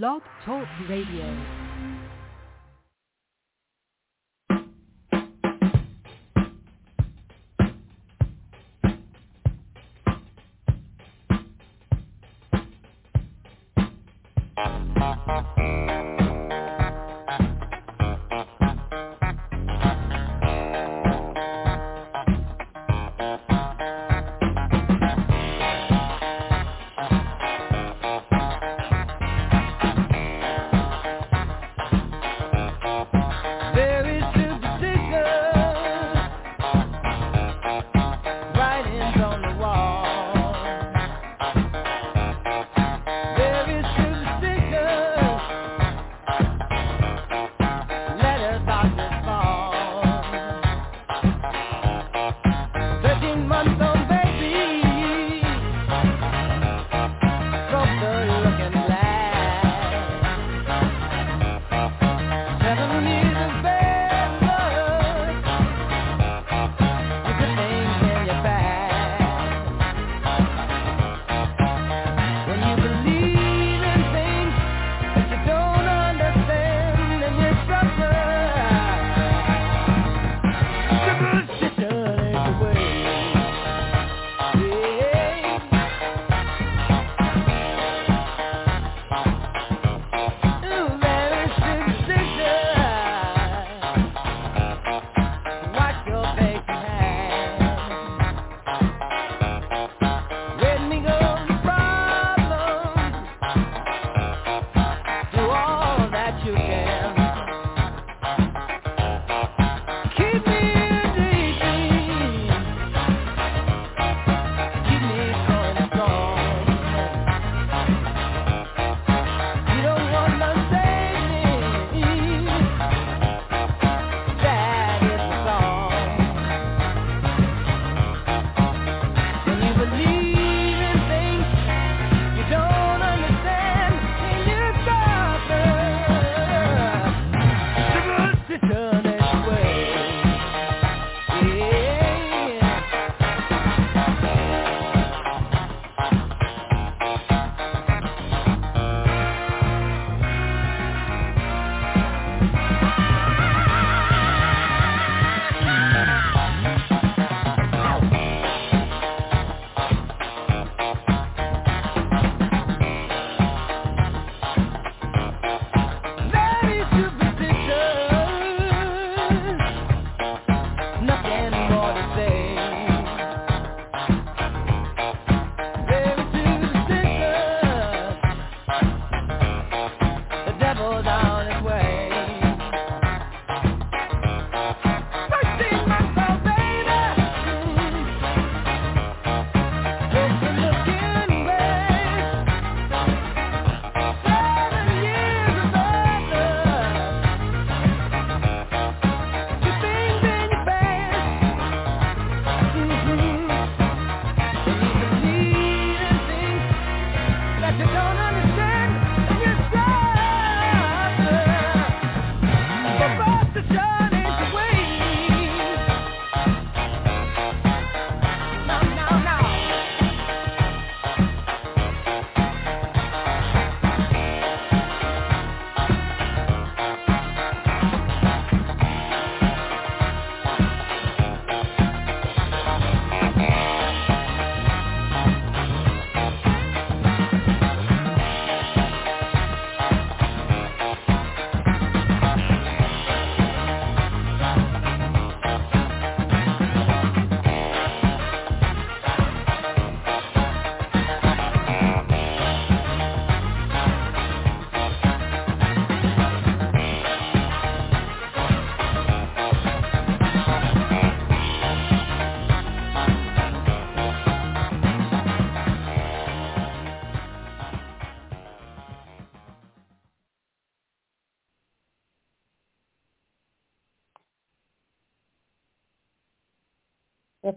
Blog 0.00 0.22
Talk 0.46 0.66
Radio. 0.88 1.61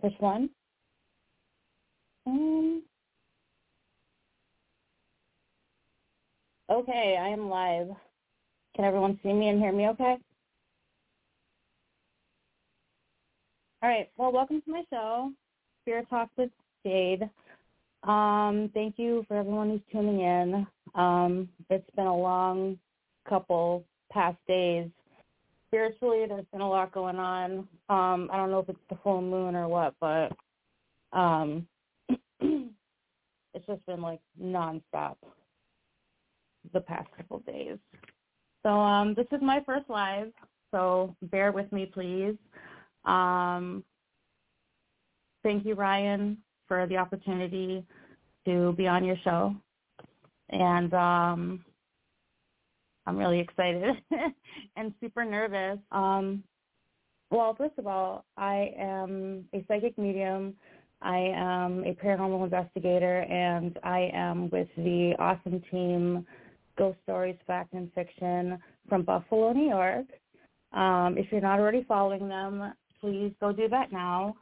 Which 0.05 0.19
one? 0.19 0.51
Um, 2.27 2.83
okay, 6.71 7.17
I 7.19 7.29
am 7.29 7.49
live. 7.49 7.87
Can 8.75 8.85
everyone 8.85 9.19
see 9.23 9.33
me 9.33 9.49
and 9.49 9.59
hear 9.59 9.71
me 9.71 9.87
okay? 9.87 10.17
All 13.81 13.89
right. 13.89 14.11
Well, 14.15 14.31
welcome 14.31 14.61
to 14.61 14.71
my 14.71 14.83
show, 14.91 15.31
Spirit 15.81 16.05
Talk 16.07 16.29
with 16.37 16.51
Jade. 16.85 17.27
Um, 18.03 18.69
thank 18.75 18.99
you 18.99 19.25
for 19.27 19.37
everyone 19.37 19.71
who's 19.71 19.81
tuning 19.91 20.19
in. 20.19 20.67
Um, 20.93 21.49
it's 21.71 21.89
been 21.95 22.05
a 22.05 22.15
long 22.15 22.77
couple 23.27 23.83
past 24.11 24.37
days 24.47 24.87
Spiritually, 25.67 26.25
there's 26.27 26.45
been 26.51 26.61
a 26.61 26.69
lot 26.69 26.91
going 26.91 27.17
on. 27.17 27.67
Um, 27.89 28.29
I 28.31 28.37
don't 28.37 28.51
know 28.51 28.59
if 28.59 28.69
it's 28.69 28.79
the 28.89 28.97
full 29.03 29.21
moon 29.21 29.55
or 29.55 29.67
what, 29.67 29.95
but 29.99 30.31
um, 31.11 31.67
it's 32.39 33.65
just 33.67 33.85
been 33.85 34.01
like 34.01 34.19
nonstop 34.41 35.15
the 36.73 36.81
past 36.81 37.07
couple 37.17 37.39
days. 37.39 37.77
So 38.63 38.69
um, 38.69 39.13
this 39.13 39.27
is 39.31 39.41
my 39.41 39.61
first 39.65 39.89
live, 39.89 40.31
so 40.71 41.15
bear 41.23 41.51
with 41.51 41.71
me, 41.71 41.85
please. 41.85 42.35
Um, 43.05 43.83
thank 45.43 45.65
you, 45.65 45.75
Ryan, 45.75 46.37
for 46.67 46.87
the 46.87 46.97
opportunity 46.97 47.85
to 48.45 48.73
be 48.73 48.87
on 48.87 49.03
your 49.03 49.17
show. 49.23 49.55
And 50.49 50.93
um, 50.93 51.65
I'm 53.05 53.17
really 53.17 53.39
excited 53.39 53.83
and 54.75 54.93
super 54.99 55.23
nervous. 55.23 55.79
Um, 55.91 56.43
well, 57.31 57.55
first 57.55 57.77
of 57.77 57.87
all, 57.87 58.25
I 58.37 58.71
am 58.77 59.45
a 59.53 59.63
psychic 59.67 59.97
medium. 59.97 60.55
I 61.01 61.31
am 61.35 61.83
a 61.83 61.93
paranormal 61.93 62.43
investigator, 62.45 63.21
and 63.21 63.77
I 63.83 64.09
am 64.13 64.49
with 64.49 64.67
the 64.77 65.13
awesome 65.19 65.61
team 65.69 66.25
Ghost 66.77 66.97
Stories, 67.03 67.37
Fact 67.45 67.73
and 67.73 67.91
Fiction 67.93 68.57
from 68.89 69.03
Buffalo, 69.03 69.53
New 69.53 69.69
York. 69.69 70.05
Um, 70.73 71.15
if 71.17 71.31
you're 71.31 71.41
not 71.41 71.59
already 71.59 71.83
following 71.87 72.27
them, 72.27 72.73
please 72.99 73.33
go 73.39 73.51
do 73.51 73.67
that 73.69 73.91
now. 73.91 74.35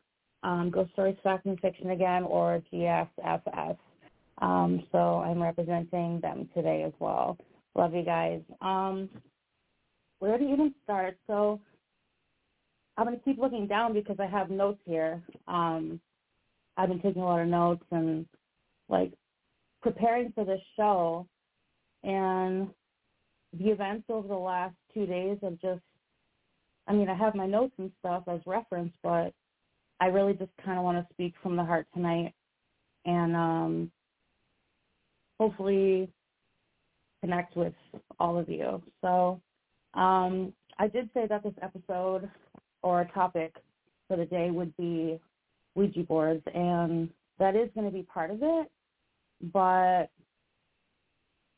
Um, 0.44 0.70
Ghost 0.72 0.92
Stories, 0.94 1.18
Fact 1.24 1.46
and 1.46 1.60
Fiction 1.60 1.92
again, 1.92 2.24
or 2.24 2.62
GSFS. 2.72 3.78
Um, 4.40 4.84
so 4.92 5.20
I'm 5.20 5.42
representing 5.42 6.20
them 6.22 6.50
today 6.54 6.84
as 6.86 6.94
well. 7.00 7.38
Love 7.76 7.94
you 7.94 8.04
guys. 8.04 8.42
Um, 8.62 9.10
where 10.20 10.40
you 10.40 10.54
even 10.54 10.74
start? 10.84 11.18
So 11.28 11.60
I'm 12.98 13.06
going 13.06 13.18
to 13.18 13.24
keep 13.24 13.40
looking 13.40 13.68
down 13.68 13.94
because 13.94 14.18
I 14.20 14.28
have 14.28 14.50
notes 14.50 14.80
here. 14.86 15.22
Um, 15.48 16.00
I've 16.78 16.90
been 16.90 17.02
taking 17.02 17.22
a 17.22 17.26
lot 17.26 17.42
of 17.42 17.48
notes 17.48 17.84
and 17.92 18.26
like 18.90 19.14
preparing 19.82 20.32
for 20.34 20.46
this 20.46 20.62
show 20.78 21.28
and 22.04 22.70
the 23.58 23.70
events 23.70 24.06
over 24.10 24.28
the 24.28 24.36
last 24.36 24.76
two 24.94 25.06
days 25.06 25.38
have 25.44 25.60
just 25.60 25.82
I 26.86 26.92
mean, 26.92 27.08
I 27.08 27.16
have 27.16 27.34
my 27.34 27.48
notes 27.48 27.74
and 27.78 27.92
stuff 28.00 28.24
as 28.28 28.42
reference, 28.46 28.92
but 29.02 29.34
I 30.02 30.08
really 30.08 30.34
just 30.34 30.52
kind 30.66 30.78
of 30.78 30.84
want 30.84 30.98
to 30.98 31.14
speak 31.14 31.34
from 31.42 31.56
the 31.56 31.64
heart 31.64 31.88
tonight 31.94 32.34
and 33.06 33.36
um, 33.36 33.92
hopefully 35.40 36.10
connect 37.24 37.56
with 37.56 37.74
all 38.20 38.38
of 38.38 38.50
you. 38.50 38.82
So 39.02 39.40
um, 39.94 40.52
I 40.78 40.90
did 40.90 41.10
say 41.14 41.26
that 41.28 41.42
this 41.42 41.54
episode 41.62 42.30
or 42.82 43.10
topic 43.14 43.56
for 44.10 44.18
the 44.18 44.26
day 44.26 44.52
would 44.52 44.76
be 44.76 45.18
Ouija 45.76 46.04
boards, 46.04 46.44
and 46.54 47.10
that 47.40 47.56
is 47.56 47.70
going 47.76 47.88
to 47.88 47.94
be 47.94 48.04
part 48.04 48.30
of 48.30 48.40
it. 48.42 48.70
But 49.54 50.10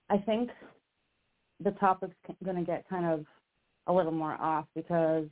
I 0.09 0.17
think 0.23 0.51
the 1.63 1.71
topic's 1.71 2.13
going 2.43 2.57
to 2.57 2.63
get 2.63 2.87
kind 2.87 3.05
of 3.07 3.25
a 3.87 3.93
little 3.93 4.11
more 4.11 4.33
off 4.39 4.65
because 4.75 5.25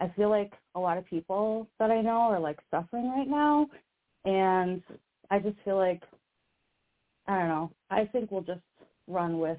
I 0.00 0.12
feel 0.16 0.28
like 0.28 0.52
a 0.74 0.80
lot 0.80 0.98
of 0.98 1.06
people 1.06 1.68
that 1.78 1.92
I 1.92 2.00
know 2.00 2.22
are 2.22 2.40
like 2.40 2.58
suffering 2.68 3.10
right 3.10 3.28
now, 3.28 3.68
and 4.24 4.82
I 5.30 5.38
just 5.38 5.56
feel 5.64 5.76
like 5.76 6.02
I 7.28 7.38
don't 7.38 7.48
know. 7.48 7.70
I 7.90 8.06
think 8.06 8.32
we'll 8.32 8.42
just 8.42 8.60
run 9.08 9.38
with 9.38 9.58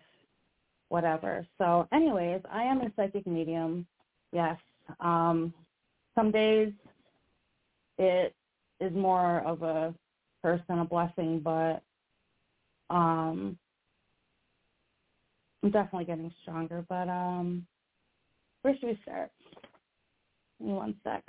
whatever. 0.89 1.45
So, 1.57 1.87
anyways, 1.91 2.41
I 2.51 2.63
am 2.63 2.81
a 2.81 2.91
psychic 2.95 3.25
medium. 3.25 3.85
Yes. 4.31 4.57
Um, 4.99 5.53
some 6.15 6.31
days 6.31 6.71
it 7.97 8.35
is 8.79 8.93
more 8.93 9.39
of 9.41 9.63
a 9.63 9.93
curse 10.41 10.61
than 10.67 10.79
a 10.79 10.85
blessing, 10.85 11.39
but 11.39 11.81
um, 12.89 13.57
I'm 15.63 15.71
definitely 15.71 16.05
getting 16.05 16.31
stronger. 16.41 16.85
But 16.87 17.09
um, 17.09 17.65
where 18.61 18.75
should 18.75 18.89
we 18.89 18.99
start? 19.03 19.31
Give 20.59 20.67
me 20.67 20.73
one 20.73 20.95
sec. 21.03 21.23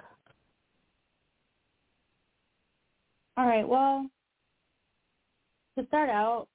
All 3.37 3.47
right. 3.47 3.67
Well, 3.67 4.09
to 5.79 5.87
start 5.87 6.11
out, 6.11 6.49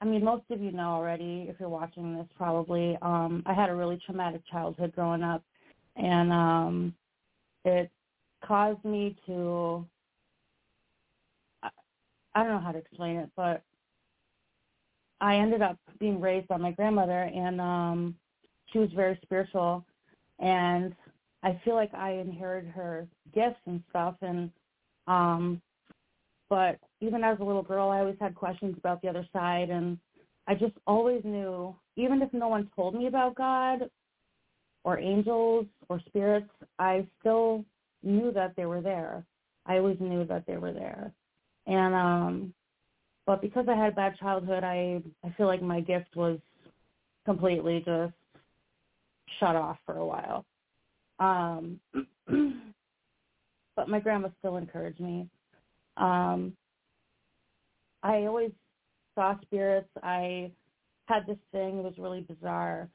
I 0.00 0.04
mean, 0.04 0.22
most 0.24 0.44
of 0.50 0.60
you 0.60 0.72
know 0.72 0.90
already 0.90 1.46
if 1.48 1.56
you're 1.58 1.68
watching 1.68 2.16
this 2.16 2.26
probably. 2.36 2.98
Um, 3.00 3.42
I 3.46 3.54
had 3.54 3.70
a 3.70 3.74
really 3.74 3.98
traumatic 4.04 4.42
childhood 4.50 4.92
growing 4.94 5.22
up, 5.22 5.42
and 5.96 6.32
um, 6.32 6.94
it 7.64 7.90
caused 8.44 8.84
me 8.84 9.16
to. 9.26 9.86
I, 11.62 11.70
I 12.34 12.42
don't 12.42 12.52
know 12.52 12.60
how 12.60 12.72
to 12.72 12.78
explain 12.78 13.16
it, 13.16 13.30
but 13.36 13.62
I 15.20 15.36
ended 15.36 15.62
up 15.62 15.78
being 15.98 16.20
raised 16.20 16.48
by 16.48 16.58
my 16.58 16.72
grandmother, 16.72 17.22
and 17.22 17.60
um, 17.60 18.14
she 18.72 18.78
was 18.78 18.90
very 18.94 19.18
spiritual, 19.22 19.84
and 20.38 20.94
I 21.42 21.58
feel 21.64 21.74
like 21.74 21.94
I 21.94 22.12
inherited 22.12 22.70
her 22.70 23.06
gifts 23.34 23.60
and 23.66 23.82
stuff, 23.88 24.16
and 24.20 24.50
um, 25.06 25.62
but 26.50 26.78
even 27.00 27.22
as 27.24 27.38
a 27.40 27.44
little 27.44 27.62
girl, 27.62 27.88
I 27.88 28.00
always 28.00 28.16
had 28.20 28.34
questions 28.34 28.74
about 28.78 29.02
the 29.02 29.08
other 29.08 29.26
side, 29.32 29.70
and 29.70 29.98
I 30.46 30.54
just 30.54 30.74
always 30.86 31.22
knew, 31.24 31.74
even 31.96 32.22
if 32.22 32.32
no 32.32 32.48
one 32.48 32.70
told 32.74 32.94
me 32.94 33.06
about 33.06 33.34
God 33.34 33.90
or 34.84 34.98
angels 34.98 35.66
or 35.88 36.00
spirits, 36.06 36.50
I 36.78 37.06
still 37.20 37.64
knew 38.02 38.32
that 38.32 38.54
they 38.56 38.66
were 38.66 38.80
there. 38.80 39.24
I 39.66 39.78
always 39.78 39.98
knew 40.00 40.24
that 40.26 40.46
they 40.46 40.56
were 40.56 40.72
there, 40.72 41.12
and 41.66 41.94
um, 41.94 42.54
but 43.26 43.40
because 43.42 43.66
I 43.68 43.74
had 43.74 43.92
a 43.92 43.96
bad 43.96 44.16
childhood, 44.18 44.62
I 44.62 45.02
I 45.24 45.34
feel 45.36 45.46
like 45.46 45.62
my 45.62 45.80
gift 45.80 46.14
was 46.14 46.38
completely 47.24 47.82
just 47.84 48.14
shut 49.40 49.56
off 49.56 49.78
for 49.84 49.96
a 49.96 50.06
while. 50.06 50.44
Um, 51.18 51.80
but 53.76 53.88
my 53.88 53.98
grandma 53.98 54.28
still 54.38 54.56
encouraged 54.56 55.00
me. 55.00 55.28
Um, 55.96 56.56
I 58.06 58.26
always 58.26 58.52
saw 59.16 59.34
spirits. 59.42 59.88
I 60.02 60.52
had 61.06 61.26
this 61.26 61.38
thing. 61.50 61.78
It 61.78 61.84
was 61.84 61.98
really 61.98 62.20
bizarre. 62.20 62.88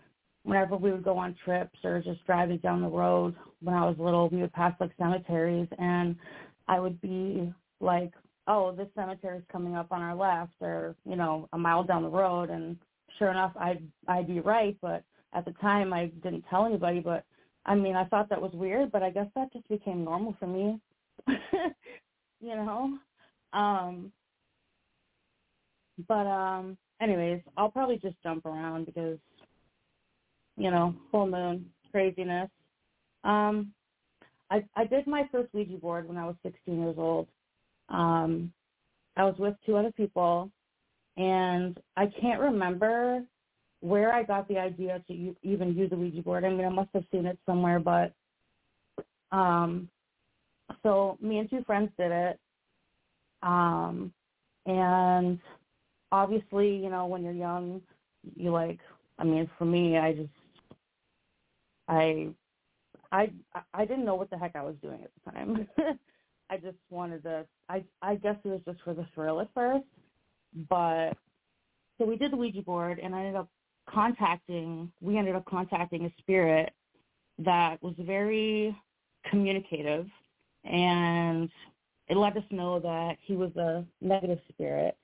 Whenever 0.44 0.78
we 0.78 0.92
would 0.92 1.03
go 1.03 1.18
on 1.18 1.36
trips 1.44 1.77
or 1.84 2.01
just 2.01 2.25
driving 2.25 2.58
down 2.58 2.82
the 2.82 2.88
road 2.88 3.36
when 3.62 3.75
I 3.75 3.86
was 3.86 3.98
little, 4.00 4.30
we 4.30 4.41
would 4.41 4.53
pass 4.53 4.74
like 4.80 4.91
cemeteries, 4.98 5.68
and 5.77 6.15
I 6.68 6.80
would 6.80 7.00
be 7.01 7.53
like, 7.80 8.13
"Oh, 8.48 8.72
this 8.72 8.88
cemetery 8.96 9.38
is 9.38 9.44
coming 9.51 9.75
up 9.75 9.91
on 9.91 10.01
our 10.01 10.15
left," 10.15 10.53
or 10.62 10.96
you 11.06 11.15
know, 11.15 11.50
a 11.53 11.58
mile 11.58 11.84
down 11.84 12.03
the 12.03 12.10
road, 12.10 12.50
and 12.50 12.77
sure 13.20 13.30
enough, 13.30 13.51
I'd 13.60 13.84
I'd 14.08 14.27
be 14.27 14.39
right. 14.39 14.77
But 14.82 15.03
at 15.34 15.46
the 15.46 15.53
time, 15.53 15.94
I 15.94 16.08
didn't 16.24 16.46
tell 16.50 16.65
anybody. 16.65 17.01
But 17.01 17.25
I 17.65 17.75
mean, 17.75 17.96
I 17.96 18.06
thought 18.06 18.30
that 18.30 18.41
was 18.41 18.53
weird, 18.53 18.91
but 18.91 19.03
I 19.03 19.12
guess 19.12 19.27
that 19.36 19.53
just 19.53 19.68
became 19.68 20.06
normal 20.06 20.36
for 20.39 20.48
me. 20.48 20.80
you 21.27 22.56
know. 22.56 22.98
Um 23.53 24.12
but 26.08 26.27
um 26.27 26.77
anyways, 27.01 27.41
I'll 27.58 27.72
probably 27.72 27.98
just 27.98 28.15
jump 28.24 28.46
around 28.46 28.86
because 28.86 29.17
you 30.58 30.70
know, 30.70 30.96
full 31.12 31.27
moon, 31.27 31.70
craziness. 31.91 32.50
Um 33.24 33.74
I 34.50 34.63
I 34.75 34.86
did 34.86 35.08
my 35.08 35.27
first 35.31 35.53
Ouija 35.53 35.77
board 35.77 36.08
when 36.08 36.17
I 36.17 36.25
was 36.25 36.36
16 36.43 36.79
years 36.79 36.96
old. 36.98 37.27
Um 37.89 38.53
I 39.17 39.25
was 39.25 39.36
with 39.38 39.55
two 39.65 39.77
other 39.77 39.91
people 39.91 40.50
and 41.17 41.79
I 41.98 42.05
can't 42.20 42.39
remember 42.39 43.24
where 43.81 44.13
I 44.13 44.24
got 44.24 44.48
the 44.48 44.58
idea 44.58 45.03
to 45.08 45.36
even 45.41 45.75
use 45.75 45.91
a 45.91 45.96
Ouija 45.96 46.22
board. 46.22 46.46
I 46.46 46.50
mean, 46.50 46.65
I 46.65 46.70
must 46.70 46.89
have 46.93 47.03
seen 47.12 47.25
it 47.25 47.38
somewhere, 47.46 47.79
but 47.79 48.13
um, 49.31 49.89
so 50.84 51.17
me 51.22 51.39
and 51.39 51.50
two 51.50 51.63
friends 51.63 51.89
did 51.98 52.12
it, 52.12 52.39
um, 53.43 54.13
and 54.65 55.39
obviously, 56.12 56.75
you 56.75 56.89
know, 56.89 57.06
when 57.06 57.24
you're 57.24 57.34
young, 57.34 57.82
you 58.36 58.51
like. 58.51 58.80
I 59.20 59.24
mean, 59.24 59.50
for 59.58 59.65
me, 59.65 59.98
I 59.98 60.13
just, 60.13 60.30
I, 61.88 62.30
I, 63.12 63.30
I 63.74 63.86
didn't 63.86 64.06
know 64.06 64.15
what 64.15 64.30
the 64.30 64.38
heck 64.38 64.56
I 64.56 64.63
was 64.63 64.75
doing 64.82 65.01
at 65.03 65.12
the 65.13 65.32
time. 65.32 65.68
I 66.50 66.58
just 66.58 66.77
wanted 66.89 67.24
to. 67.24 67.46
I, 67.70 67.84
I 68.01 68.15
guess 68.15 68.36
it 68.44 68.48
was 68.48 68.62
just 68.65 68.82
for 68.84 68.94
the 68.94 69.06
thrill 69.13 69.39
at 69.41 69.50
first, 69.53 69.86
but 70.70 71.13
so 71.98 72.06
we 72.06 72.18
did 72.18 72.32
the 72.32 72.38
Ouija 72.38 72.62
board, 72.62 73.00
and 73.00 73.15
I 73.15 73.20
ended 73.20 73.36
up 73.36 73.50
contacting, 73.89 74.91
we 75.01 75.18
ended 75.18 75.36
up 75.36 75.46
contacting 75.46 76.06
a 76.06 76.13
spirit 76.20 76.74
that 77.39 77.82
was 77.82 77.96
very 78.00 78.75
communicative 79.30 80.08
and 80.63 81.50
it 82.08 82.18
let 82.18 82.36
us 82.38 82.44
know 82.51 82.80
that 82.80 83.18
he 83.22 83.36
was 83.36 83.56
a 83.56 83.86
negative 84.01 84.39
spirit. 84.50 84.98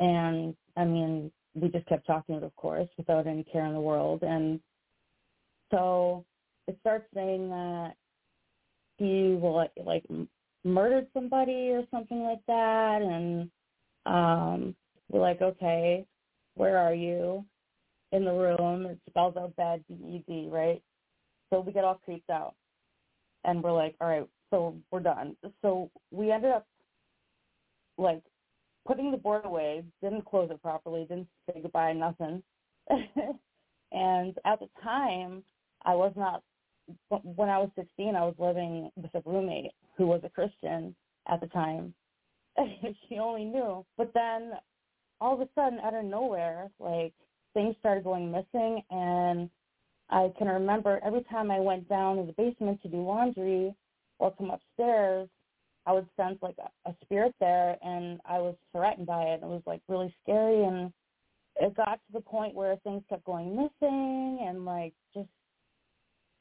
And 0.00 0.56
I 0.76 0.84
mean, 0.84 1.30
we 1.54 1.68
just 1.68 1.86
kept 1.86 2.06
talking, 2.06 2.42
of 2.42 2.56
course, 2.56 2.88
without 2.96 3.26
any 3.26 3.44
care 3.44 3.66
in 3.66 3.74
the 3.74 3.80
world. 3.80 4.22
And 4.22 4.60
so 5.70 6.24
it 6.66 6.76
starts 6.80 7.06
saying 7.14 7.48
that 7.50 7.92
he 8.98 9.38
will 9.40 9.66
like 9.84 10.04
murdered 10.64 11.06
somebody 11.14 11.70
or 11.70 11.84
something 11.90 12.22
like 12.22 12.44
that, 12.46 13.00
and 13.02 13.50
um, 14.06 14.74
we're 15.10 15.20
like, 15.20 15.40
okay, 15.40 16.04
where 16.54 16.76
are 16.76 16.94
you? 16.94 17.44
In 18.12 18.24
the 18.24 18.32
room. 18.32 18.86
It 18.86 18.98
spells 19.08 19.36
out 19.36 19.54
bad 19.56 19.84
B 19.88 19.94
E 19.94 20.24
D, 20.26 20.48
right? 20.50 20.82
So 21.48 21.60
we 21.60 21.72
get 21.72 21.84
all 21.84 22.00
creeped 22.04 22.28
out, 22.28 22.54
and 23.44 23.62
we're 23.62 23.72
like, 23.72 23.94
all 24.00 24.08
right, 24.08 24.26
so 24.50 24.76
we're 24.90 25.00
done. 25.00 25.36
So 25.62 25.90
we 26.10 26.30
ended 26.30 26.50
up 26.52 26.66
like 27.96 28.22
putting 28.86 29.10
the 29.10 29.16
board 29.16 29.44
away, 29.44 29.84
didn't 30.02 30.24
close 30.24 30.50
it 30.50 30.62
properly, 30.62 31.02
didn't 31.02 31.28
say 31.46 31.60
goodbye, 31.60 31.92
nothing. 31.92 32.42
and 33.92 34.36
at 34.44 34.60
the 34.60 34.68
time, 34.82 35.42
I 35.84 35.94
was 35.94 36.12
not. 36.16 36.42
When 37.08 37.48
I 37.48 37.58
was 37.58 37.70
16, 37.76 38.16
I 38.16 38.24
was 38.24 38.34
living 38.38 38.90
with 38.96 39.14
a 39.14 39.22
roommate 39.24 39.72
who 39.96 40.08
was 40.08 40.22
a 40.24 40.28
Christian 40.28 40.94
at 41.28 41.40
the 41.40 41.46
time. 41.48 41.94
she 43.08 43.18
only 43.18 43.44
knew. 43.44 43.84
But 43.96 44.12
then 44.12 44.52
all 45.20 45.34
of 45.34 45.40
a 45.40 45.48
sudden, 45.54 45.78
out 45.80 45.94
of 45.94 46.04
nowhere, 46.04 46.68
like 46.80 47.12
things 47.54 47.76
started 47.78 48.04
going 48.04 48.30
missing, 48.30 48.82
and 48.90 49.50
I 50.08 50.32
can 50.36 50.48
remember 50.48 51.00
every 51.04 51.22
time 51.24 51.50
I 51.50 51.60
went 51.60 51.88
down 51.88 52.16
to 52.16 52.24
the 52.24 52.32
basement 52.32 52.82
to 52.82 52.88
do 52.88 53.02
laundry 53.02 53.74
or 54.18 54.32
come 54.32 54.50
upstairs, 54.50 55.28
I 55.86 55.92
would 55.92 56.06
sense 56.16 56.38
like 56.42 56.56
a, 56.58 56.90
a 56.90 56.94
spirit 57.02 57.34
there, 57.40 57.76
and 57.82 58.20
I 58.28 58.38
was 58.38 58.54
threatened 58.72 59.06
by 59.06 59.22
it. 59.22 59.40
It 59.42 59.46
was 59.46 59.62
like 59.66 59.80
really 59.88 60.14
scary, 60.22 60.64
and 60.64 60.92
it 61.56 61.76
got 61.76 61.94
to 61.94 62.12
the 62.12 62.20
point 62.20 62.54
where 62.54 62.76
things 62.76 63.02
kept 63.08 63.24
going 63.24 63.56
missing, 63.56 64.40
and 64.46 64.64
like 64.64 64.92
just 65.14 65.28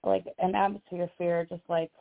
like 0.04 0.26
an 0.40 0.56
atmosphere 0.56 1.04
of 1.04 1.10
fear 1.18 1.46
just 1.50 1.64
like 1.70 1.92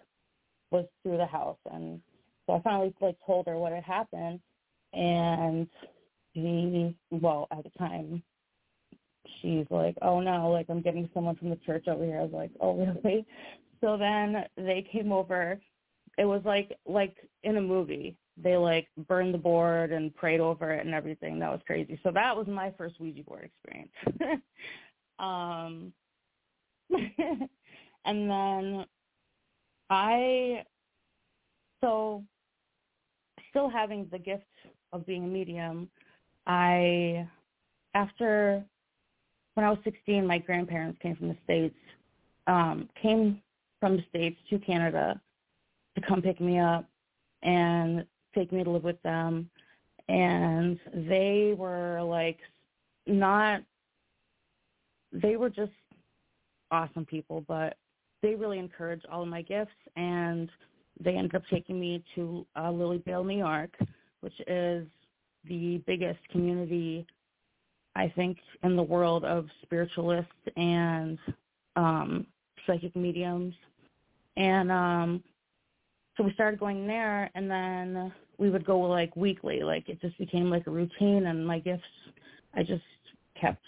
was 0.70 0.84
through 1.02 1.16
the 1.16 1.26
house, 1.26 1.58
and 1.72 2.00
so 2.46 2.54
I 2.54 2.60
finally 2.62 2.94
like 3.00 3.16
told 3.26 3.46
her 3.46 3.56
what 3.56 3.72
had 3.72 3.84
happened, 3.84 4.40
and 4.92 5.68
she, 6.34 6.94
well, 7.10 7.46
at 7.50 7.64
the 7.64 7.70
time, 7.78 8.22
she's 9.40 9.66
like, 9.70 9.96
"Oh 10.02 10.20
no, 10.20 10.50
like 10.50 10.66
I'm 10.68 10.82
getting 10.82 11.08
someone 11.14 11.36
from 11.36 11.50
the 11.50 11.56
church 11.56 11.86
over 11.88 12.04
here." 12.04 12.18
I 12.18 12.24
was 12.24 12.32
like, 12.32 12.50
"Oh 12.60 12.76
really?" 12.76 13.24
So 13.80 13.96
then 13.96 14.44
they 14.56 14.84
came 14.90 15.12
over 15.12 15.60
it 16.18 16.24
was 16.24 16.42
like 16.44 16.76
like 16.84 17.16
in 17.44 17.56
a 17.56 17.60
movie. 17.60 18.16
They 18.36 18.56
like 18.56 18.88
burned 19.08 19.32
the 19.32 19.38
board 19.38 19.92
and 19.92 20.14
prayed 20.14 20.40
over 20.40 20.72
it 20.72 20.84
and 20.84 20.94
everything. 20.94 21.38
That 21.38 21.50
was 21.50 21.60
crazy. 21.66 21.98
So 22.02 22.10
that 22.12 22.36
was 22.36 22.46
my 22.46 22.72
first 22.76 23.00
Ouija 23.00 23.22
board 23.22 23.48
experience. 23.50 24.42
um 25.18 25.92
and 28.04 28.30
then 28.30 28.84
I 29.90 30.64
so 31.82 32.24
still 33.50 33.68
having 33.68 34.08
the 34.10 34.18
gift 34.18 34.44
of 34.92 35.06
being 35.06 35.24
a 35.24 35.28
medium, 35.28 35.88
I 36.46 37.28
after 37.94 38.64
when 39.54 39.66
I 39.66 39.70
was 39.70 39.78
16, 39.84 40.26
my 40.26 40.38
grandparents 40.38 40.98
came 41.02 41.16
from 41.16 41.28
the 41.28 41.36
states, 41.42 41.74
um, 42.46 42.88
came 43.00 43.42
from 43.80 43.96
the 43.96 44.04
states 44.08 44.38
to 44.50 44.58
Canada 44.60 45.20
to 45.98 46.06
come 46.06 46.22
pick 46.22 46.40
me 46.40 46.58
up 46.58 46.88
and 47.42 48.04
take 48.34 48.52
me 48.52 48.64
to 48.64 48.70
live 48.70 48.84
with 48.84 49.00
them. 49.02 49.48
And 50.08 50.78
they 50.94 51.54
were 51.56 52.02
like 52.02 52.38
not, 53.06 53.62
they 55.12 55.36
were 55.36 55.50
just 55.50 55.72
awesome 56.70 57.04
people, 57.04 57.44
but 57.46 57.76
they 58.22 58.34
really 58.34 58.58
encouraged 58.58 59.06
all 59.10 59.22
of 59.22 59.28
my 59.28 59.42
gifts 59.42 59.70
and 59.96 60.50
they 61.00 61.14
ended 61.14 61.34
up 61.34 61.42
taking 61.50 61.78
me 61.78 62.02
to 62.14 62.46
uh, 62.56 62.70
New 62.70 63.38
York, 63.38 63.70
which 64.20 64.32
is 64.46 64.86
the 65.44 65.80
biggest 65.86 66.18
community, 66.30 67.06
I 67.94 68.12
think, 68.16 68.38
in 68.62 68.76
the 68.76 68.82
world 68.82 69.24
of 69.24 69.46
spiritualists 69.62 70.32
and 70.56 71.18
um, 71.76 72.26
psychic 72.66 72.94
mediums. 72.96 73.54
And 74.36 74.70
um, 74.70 75.22
so 76.18 76.24
we 76.24 76.32
started 76.34 76.58
going 76.58 76.86
there 76.86 77.30
and 77.34 77.48
then 77.48 78.12
we 78.38 78.50
would 78.50 78.66
go 78.66 78.78
like 78.80 79.14
weekly. 79.16 79.62
Like 79.62 79.88
it 79.88 80.00
just 80.00 80.18
became 80.18 80.50
like 80.50 80.66
a 80.66 80.70
routine 80.70 81.26
and 81.26 81.46
my 81.46 81.60
gifts 81.60 81.84
i 82.54 82.62
just 82.62 82.82
kept 83.40 83.62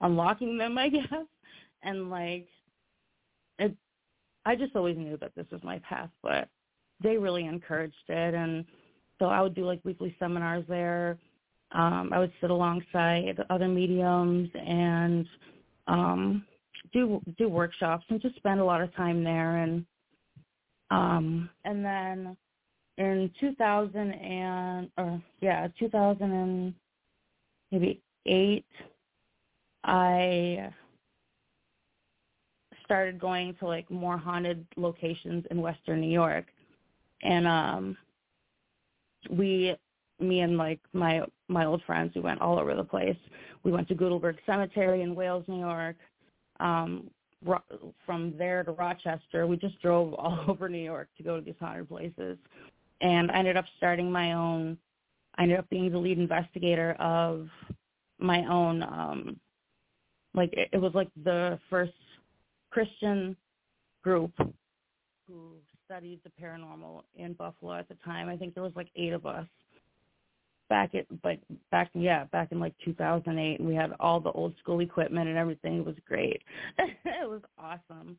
unlocking 0.00 0.56
them 0.56 0.78
i 0.78 0.88
guess. 0.88 1.26
And 1.82 2.08
like 2.08 2.46
it 3.58 3.74
i 4.46 4.54
just 4.54 4.76
always 4.76 4.96
knew 4.96 5.18
that 5.18 5.34
this 5.34 5.46
was 5.50 5.62
my 5.62 5.80
path 5.80 6.10
but 6.22 6.48
they 7.02 7.16
really 7.16 7.44
encouraged 7.44 7.94
it. 8.08 8.34
And 8.34 8.64
so 9.18 9.26
i 9.26 9.42
would 9.42 9.54
do 9.54 9.66
like 9.66 9.80
weekly 9.84 10.16
seminars 10.18 10.64
there. 10.68 11.18
Um 11.72 12.12
i 12.12 12.18
would 12.20 12.32
sit 12.40 12.50
alongside 12.50 13.44
other 13.50 13.68
mediums 13.68 14.48
and 14.54 15.26
um 15.88 16.44
do 16.92 17.20
do 17.38 17.48
workshops 17.48 18.04
and 18.08 18.20
just 18.20 18.36
spend 18.36 18.60
a 18.60 18.64
lot 18.64 18.80
of 18.80 18.94
time 18.94 19.24
there. 19.24 19.56
And 19.58 19.84
um, 20.92 21.48
and 21.64 21.82
then 21.82 22.36
in 22.98 23.30
2000 23.40 23.96
and 23.96 24.90
or 24.98 25.22
yeah, 25.40 25.68
2000 25.78 26.22
and 26.22 26.74
maybe 27.70 28.02
eight, 28.26 28.66
I 29.84 30.70
started 32.84 33.18
going 33.18 33.54
to 33.54 33.66
like 33.66 33.90
more 33.90 34.18
haunted 34.18 34.66
locations 34.76 35.46
in 35.50 35.62
Western 35.62 36.02
New 36.02 36.10
York, 36.10 36.44
and 37.22 37.46
um, 37.46 37.96
we, 39.30 39.74
me 40.20 40.40
and 40.40 40.58
like 40.58 40.80
my 40.92 41.22
my 41.48 41.64
old 41.64 41.82
friends, 41.86 42.12
we 42.14 42.20
went 42.20 42.42
all 42.42 42.58
over 42.58 42.74
the 42.74 42.84
place. 42.84 43.16
We 43.62 43.72
went 43.72 43.88
to 43.88 43.94
Goodleberg 43.94 44.36
Cemetery 44.44 45.00
in 45.00 45.14
Wales, 45.14 45.44
New 45.48 45.60
York. 45.60 45.96
Um, 46.60 47.08
from 48.06 48.34
there 48.38 48.62
to 48.64 48.72
Rochester. 48.72 49.46
We 49.46 49.56
just 49.56 49.80
drove 49.80 50.14
all 50.18 50.44
over 50.48 50.68
New 50.68 50.78
York 50.78 51.08
to 51.16 51.22
go 51.22 51.36
to 51.36 51.42
these 51.42 51.54
haunted 51.60 51.88
places, 51.88 52.38
and 53.00 53.30
I 53.30 53.38
ended 53.38 53.56
up 53.56 53.66
starting 53.76 54.10
my 54.10 54.32
own. 54.32 54.78
I 55.36 55.44
ended 55.44 55.58
up 55.58 55.68
being 55.70 55.90
the 55.90 55.98
lead 55.98 56.18
investigator 56.18 56.92
of 56.94 57.48
my 58.18 58.44
own. 58.46 58.82
um 58.82 59.40
Like 60.34 60.52
it, 60.52 60.68
it 60.72 60.78
was 60.78 60.94
like 60.94 61.08
the 61.24 61.58
first 61.70 61.92
Christian 62.70 63.36
group 64.02 64.32
who 65.26 65.52
studied 65.84 66.20
the 66.24 66.30
paranormal 66.42 67.02
in 67.16 67.34
Buffalo 67.34 67.74
at 67.74 67.88
the 67.88 67.96
time. 68.04 68.28
I 68.28 68.36
think 68.36 68.54
there 68.54 68.62
was 68.62 68.72
like 68.74 68.88
eight 68.96 69.12
of 69.12 69.26
us 69.26 69.46
back 70.72 70.94
at 70.94 71.04
but 71.20 71.38
back 71.70 71.90
yeah 71.92 72.24
back 72.32 72.50
in 72.50 72.58
like 72.58 72.72
2008 72.82 73.58
and 73.60 73.68
we 73.68 73.74
had 73.74 73.92
all 74.00 74.20
the 74.20 74.32
old 74.32 74.54
school 74.58 74.80
equipment 74.80 75.28
and 75.28 75.36
everything 75.36 75.76
it 75.76 75.84
was 75.84 75.96
great. 76.08 76.40
It 76.78 77.28
was 77.28 77.42
awesome. 77.58 78.16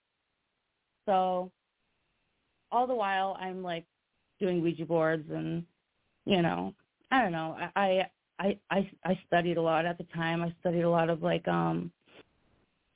So 1.07 1.51
all 2.71 2.85
the 2.85 2.93
while 2.93 3.35
i'm 3.39 3.63
like 3.63 3.85
doing 4.39 4.61
ouija 4.61 4.85
boards 4.85 5.27
and 5.31 5.63
you 6.25 6.43
know 6.43 6.73
i 7.11 7.23
don't 7.23 7.31
know 7.31 7.57
i 7.75 8.07
i 8.39 8.57
i 8.69 8.91
i 9.03 9.19
studied 9.25 9.57
a 9.57 9.61
lot 9.61 9.87
at 9.87 9.97
the 9.97 10.05
time. 10.15 10.43
I 10.43 10.53
studied 10.59 10.83
a 10.83 10.89
lot 10.89 11.09
of 11.09 11.23
like 11.23 11.47
um 11.47 11.91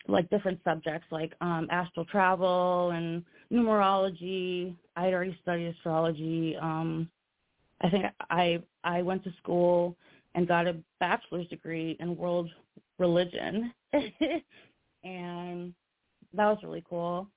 like 0.07 0.29
different 0.29 0.59
subjects 0.63 1.07
like 1.09 1.33
um 1.41 1.67
astral 1.71 2.05
travel 2.05 2.91
and 2.91 3.23
numerology. 3.51 4.75
I'd 4.95 5.13
already 5.13 5.37
studied 5.41 5.73
astrology. 5.75 6.55
Um 6.61 7.09
I 7.81 7.89
think 7.89 8.05
I 8.29 8.61
I 8.87 9.01
went 9.01 9.23
to 9.25 9.33
school 9.37 9.97
and 10.33 10.47
got 10.47 10.65
a 10.65 10.77
bachelor's 11.01 11.47
degree 11.49 11.97
in 11.99 12.15
world 12.15 12.49
religion, 12.97 13.73
and 15.03 15.73
that 16.33 16.45
was 16.45 16.59
really 16.63 16.83
cool. 16.89 17.27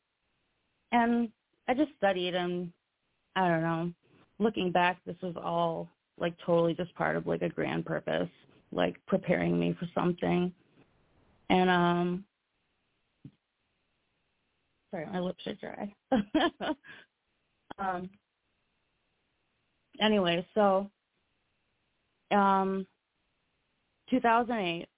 And 0.92 1.28
I 1.66 1.74
just 1.74 1.90
studied, 1.96 2.36
and 2.36 2.72
I 3.34 3.48
don't 3.48 3.62
know. 3.62 3.92
Looking 4.38 4.70
back, 4.70 4.98
this 5.04 5.16
was 5.22 5.34
all 5.36 5.88
like 6.18 6.34
totally 6.46 6.74
just 6.74 6.94
part 6.94 7.16
of 7.16 7.26
like 7.26 7.42
a 7.42 7.48
grand 7.48 7.84
purpose, 7.84 8.28
like 8.70 8.94
preparing 9.06 9.58
me 9.58 9.74
for 9.78 9.88
something. 9.92 10.52
And 11.48 11.68
um, 11.68 12.24
sorry, 14.92 15.06
my 15.06 15.18
lips 15.18 15.44
are 15.46 15.54
dry. 15.54 15.92
um, 17.78 18.08
anyway, 20.00 20.46
so 20.54 20.88
um 22.30 22.86
2008 24.10 24.88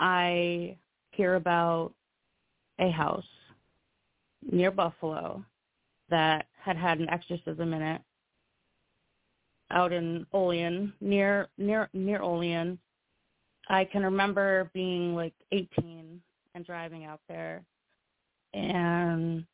I 0.00 0.76
hear 1.12 1.36
about 1.36 1.92
a 2.78 2.90
house 2.90 3.24
near 4.50 4.70
Buffalo 4.70 5.44
that 6.10 6.46
had 6.60 6.76
had 6.76 6.98
an 6.98 7.08
exorcism 7.08 7.72
in 7.72 7.82
it 7.82 8.02
out 9.70 9.92
in 9.92 10.26
Olean, 10.32 10.92
near 11.00 11.48
near 11.58 11.88
near 11.92 12.22
Olean. 12.22 12.78
I 13.68 13.84
can 13.84 14.02
remember 14.02 14.70
being 14.74 15.14
like 15.14 15.32
18 15.52 16.20
and 16.54 16.66
driving 16.66 17.06
out 17.06 17.20
there 17.28 17.64
and 18.52 19.44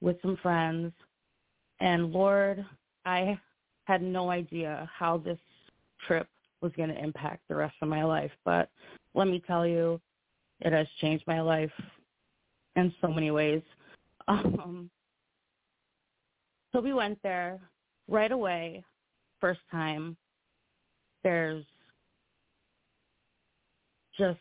with 0.00 0.20
some 0.20 0.36
friends 0.42 0.92
and 1.80 2.12
Lord, 2.12 2.64
I 3.04 3.38
had 3.88 4.02
no 4.02 4.30
idea 4.30 4.88
how 4.96 5.16
this 5.16 5.38
trip 6.06 6.28
was 6.60 6.70
going 6.76 6.90
to 6.90 7.02
impact 7.02 7.42
the 7.48 7.56
rest 7.56 7.74
of 7.80 7.88
my 7.88 8.04
life, 8.04 8.30
but 8.44 8.68
let 9.14 9.26
me 9.26 9.42
tell 9.46 9.66
you, 9.66 9.98
it 10.60 10.74
has 10.74 10.86
changed 11.00 11.24
my 11.26 11.40
life 11.40 11.70
in 12.76 12.92
so 13.00 13.08
many 13.08 13.30
ways. 13.32 13.62
Um, 14.28 14.90
so 16.70 16.82
we 16.82 16.92
went 16.92 17.18
there 17.22 17.58
right 18.08 18.30
away, 18.30 18.84
first 19.40 19.60
time. 19.70 20.18
There's 21.24 21.64
just 24.18 24.38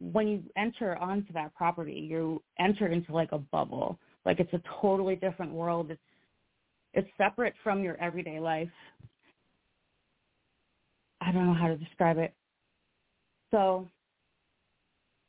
when 0.00 0.26
you 0.26 0.42
enter 0.56 0.96
onto 0.96 1.32
that 1.34 1.54
property, 1.54 2.08
you 2.10 2.42
enter 2.58 2.88
into 2.88 3.12
like 3.12 3.30
a 3.30 3.38
bubble. 3.38 3.96
Like 4.26 4.40
it's 4.40 4.52
a 4.54 4.62
totally 4.80 5.14
different 5.14 5.52
world. 5.52 5.92
It's 5.92 6.00
it's 6.94 7.08
separate 7.16 7.54
from 7.62 7.82
your 7.82 7.96
everyday 8.00 8.40
life. 8.40 8.68
I 11.20 11.32
don't 11.32 11.46
know 11.46 11.54
how 11.54 11.68
to 11.68 11.76
describe 11.76 12.18
it. 12.18 12.34
So 13.50 13.88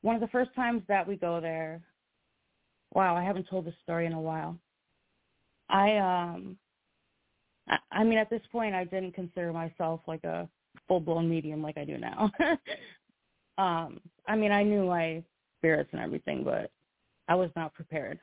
one 0.02 0.16
of 0.16 0.22
the 0.22 0.28
first 0.28 0.54
times 0.56 0.82
that 0.88 1.08
we 1.08 1.16
go 1.16 1.40
there, 1.40 1.82
wow, 2.94 3.16
I 3.16 3.24
haven't 3.24 3.48
told 3.50 3.66
this 3.66 3.76
story 3.84 4.06
in 4.06 4.14
a 4.14 4.22
while. 4.22 4.58
I 5.70 5.98
um 5.98 6.58
I, 7.68 7.78
I 7.92 8.04
mean 8.04 8.18
at 8.18 8.30
this 8.30 8.42
point 8.52 8.76
I 8.76 8.84
didn't 8.84 9.14
consider 9.14 9.54
myself 9.54 10.02
like 10.08 10.24
a 10.24 10.50
full 10.88 11.00
blown 11.00 11.30
medium 11.30 11.62
like 11.62 11.78
I 11.78 11.86
do 11.86 11.98
now. 11.98 12.32
um 13.58 14.00
I 14.28 14.36
mean 14.36 14.52
I 14.52 14.64
knew 14.64 14.86
my 14.86 15.24
spirits 15.60 15.90
and 15.94 16.02
everything, 16.02 16.44
but 16.44 16.72
I 17.28 17.36
was 17.36 17.50
not 17.56 17.74
prepared 17.74 18.20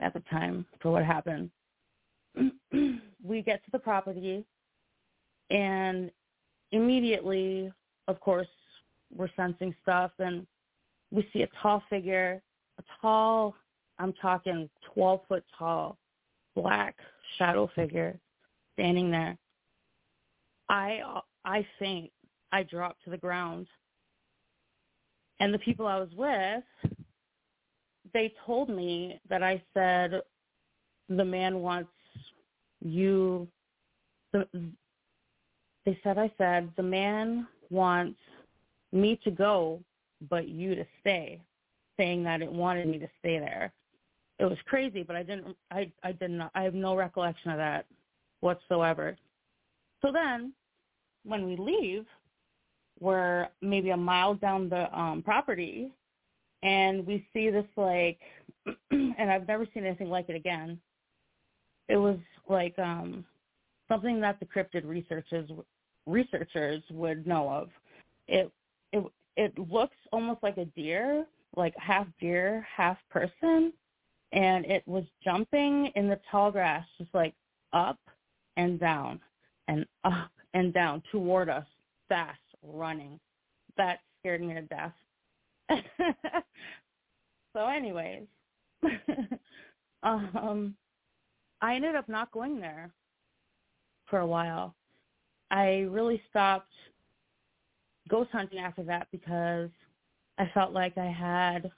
at 0.00 0.14
the 0.14 0.22
time 0.30 0.64
for 0.80 0.90
what 0.90 1.04
happened. 1.04 1.50
We 3.24 3.42
get 3.42 3.64
to 3.64 3.70
the 3.72 3.78
property 3.78 4.44
and 5.50 6.10
immediately 6.72 7.72
of 8.06 8.20
course 8.20 8.48
we're 9.14 9.30
sensing 9.36 9.74
stuff 9.82 10.10
and 10.18 10.46
we 11.10 11.28
see 11.32 11.42
a 11.42 11.48
tall 11.62 11.82
figure, 11.88 12.42
a 12.78 12.82
tall 13.00 13.54
I'm 13.98 14.12
talking 14.14 14.68
twelve 14.94 15.20
foot 15.28 15.44
tall, 15.58 15.98
black 16.54 16.96
shadow 17.36 17.68
figure 17.74 18.18
standing 18.74 19.10
there. 19.10 19.36
I 20.68 21.00
I 21.44 21.66
faint. 21.78 22.10
I 22.52 22.62
drop 22.62 22.96
to 23.04 23.10
the 23.10 23.16
ground. 23.16 23.66
And 25.40 25.52
the 25.52 25.58
people 25.58 25.86
I 25.86 25.98
was 25.98 26.08
with, 26.16 26.64
they 28.12 28.34
told 28.44 28.68
me 28.68 29.20
that 29.28 29.42
I 29.42 29.62
said 29.74 30.20
the 31.08 31.24
man 31.24 31.60
wants 31.60 31.90
you 32.80 33.48
the, 34.32 34.46
they 35.84 35.98
said 36.02 36.18
I 36.18 36.30
said 36.38 36.70
the 36.76 36.82
man 36.82 37.46
wants 37.70 38.18
me 38.92 39.18
to 39.24 39.30
go 39.30 39.80
but 40.28 40.48
you 40.48 40.74
to 40.74 40.84
stay 41.00 41.40
saying 41.96 42.24
that 42.24 42.42
it 42.42 42.50
wanted 42.50 42.88
me 42.88 42.98
to 42.98 43.08
stay 43.18 43.38
there. 43.38 43.72
It 44.38 44.44
was 44.44 44.58
crazy 44.66 45.02
but 45.02 45.16
i 45.16 45.22
didn't 45.22 45.56
i 45.70 45.90
i 46.02 46.12
didn't 46.12 46.42
i 46.54 46.62
have 46.62 46.74
no 46.74 46.94
recollection 46.94 47.50
of 47.50 47.58
that 47.58 47.86
whatsoever. 48.40 49.16
So 50.02 50.12
then 50.12 50.52
when 51.24 51.44
we 51.46 51.56
leave 51.56 52.06
we're 53.00 53.48
maybe 53.62 53.90
a 53.90 53.96
mile 53.96 54.34
down 54.34 54.68
the 54.68 54.98
um 54.98 55.22
property 55.22 55.92
and 56.62 57.06
we 57.06 57.26
see 57.32 57.50
this 57.50 57.66
like 57.76 58.18
and 58.90 59.30
i've 59.30 59.46
never 59.46 59.66
seen 59.72 59.84
anything 59.84 60.10
like 60.10 60.28
it 60.28 60.36
again. 60.36 60.78
It 61.88 61.96
was 61.96 62.18
like 62.48 62.78
um 62.78 63.24
something 63.88 64.20
that 64.20 64.38
the 64.40 64.46
cryptid 64.46 64.84
researchers 64.84 65.50
researchers 66.06 66.82
would 66.90 67.26
know 67.26 67.48
of. 67.48 67.68
It 68.26 68.50
it 68.92 69.04
it 69.36 69.58
looks 69.58 69.96
almost 70.12 70.42
like 70.42 70.58
a 70.58 70.64
deer, 70.64 71.26
like 71.56 71.74
half 71.76 72.06
deer, 72.20 72.66
half 72.74 72.98
person, 73.10 73.72
and 74.32 74.66
it 74.66 74.82
was 74.86 75.04
jumping 75.24 75.90
in 75.94 76.08
the 76.08 76.20
tall 76.30 76.50
grass, 76.50 76.86
just 76.98 77.14
like 77.14 77.34
up 77.72 77.98
and 78.56 78.80
down 78.80 79.20
and 79.68 79.86
up 80.04 80.30
and 80.54 80.72
down 80.74 81.02
toward 81.12 81.48
us, 81.48 81.66
fast 82.08 82.38
running. 82.62 83.20
That 83.76 84.00
scared 84.18 84.40
me 84.40 84.54
to 84.54 84.62
death. 84.62 84.92
so, 87.52 87.66
anyways, 87.66 88.24
um, 90.02 90.74
I 91.60 91.74
ended 91.74 91.96
up 91.96 92.08
not 92.08 92.30
going 92.32 92.60
there 92.60 92.92
for 94.06 94.20
a 94.20 94.26
while. 94.26 94.74
I 95.50 95.86
really 95.90 96.22
stopped 96.30 96.72
ghost 98.08 98.30
hunting 98.32 98.58
after 98.58 98.82
that 98.84 99.08
because 99.12 99.70
I 100.38 100.50
felt 100.54 100.72
like 100.72 100.96
I 100.96 101.10
had 101.10 101.70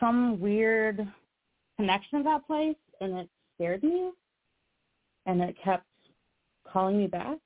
some 0.00 0.40
weird 0.40 1.06
connection 1.76 2.18
to 2.18 2.24
that 2.24 2.46
place 2.46 2.76
and 3.00 3.14
it 3.18 3.28
scared 3.54 3.82
me 3.82 4.10
and 5.26 5.42
it 5.42 5.56
kept 5.62 5.86
calling 6.70 6.98
me 6.98 7.06
back. 7.06 7.38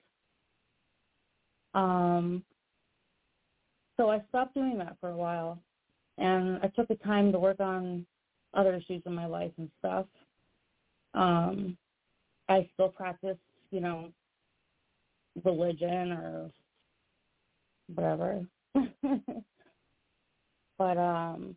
Um 1.74 2.44
so 3.96 4.10
I 4.10 4.22
stopped 4.28 4.54
doing 4.54 4.78
that 4.78 4.96
for 5.00 5.10
a 5.10 5.16
while 5.16 5.58
and 6.18 6.58
I 6.62 6.68
took 6.68 6.88
the 6.88 6.96
time 6.96 7.32
to 7.32 7.38
work 7.38 7.60
on 7.60 8.06
other 8.54 8.74
issues 8.74 9.02
in 9.06 9.14
my 9.14 9.26
life 9.26 9.52
and 9.58 9.70
stuff. 9.78 10.06
Um 11.14 11.76
I 12.48 12.68
still 12.74 12.88
practice, 12.88 13.38
you 13.70 13.80
know, 13.80 14.10
religion 15.44 16.12
or 16.12 16.50
whatever. 17.94 18.44
but 20.78 20.98
um 20.98 21.56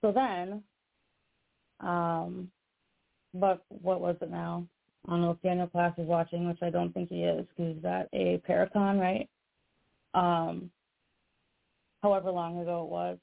so 0.00 0.12
then 0.12 0.62
um 1.80 2.50
but 3.34 3.64
what 3.68 4.00
was 4.00 4.16
it 4.20 4.30
now? 4.30 4.66
I 5.06 5.10
don't 5.10 5.22
know 5.22 5.30
if 5.32 5.42
Daniel 5.42 5.66
Klaes 5.66 5.98
is 5.98 6.06
watching, 6.06 6.46
which 6.46 6.62
I 6.62 6.70
don't 6.70 6.92
think 6.92 7.08
he 7.08 7.24
is 7.24 7.46
because 7.56 7.74
he's 7.74 7.84
at 7.84 8.08
a 8.12 8.40
Paracon, 8.48 9.00
right? 9.00 9.28
Um 10.14 10.70
however 12.02 12.30
long 12.30 12.60
ago 12.60 12.84
it 12.84 12.90
was. 12.90 13.18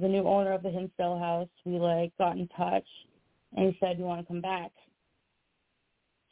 The 0.00 0.08
new 0.08 0.26
owner 0.26 0.52
of 0.52 0.62
the 0.62 0.70
Hinsdale 0.70 1.18
house, 1.18 1.48
we 1.64 1.78
like 1.78 2.12
got 2.18 2.36
in 2.36 2.48
touch 2.48 2.86
and 3.54 3.72
he 3.72 3.78
said, 3.80 3.98
You 3.98 4.04
want 4.04 4.20
to 4.20 4.26
come 4.26 4.40
back? 4.40 4.70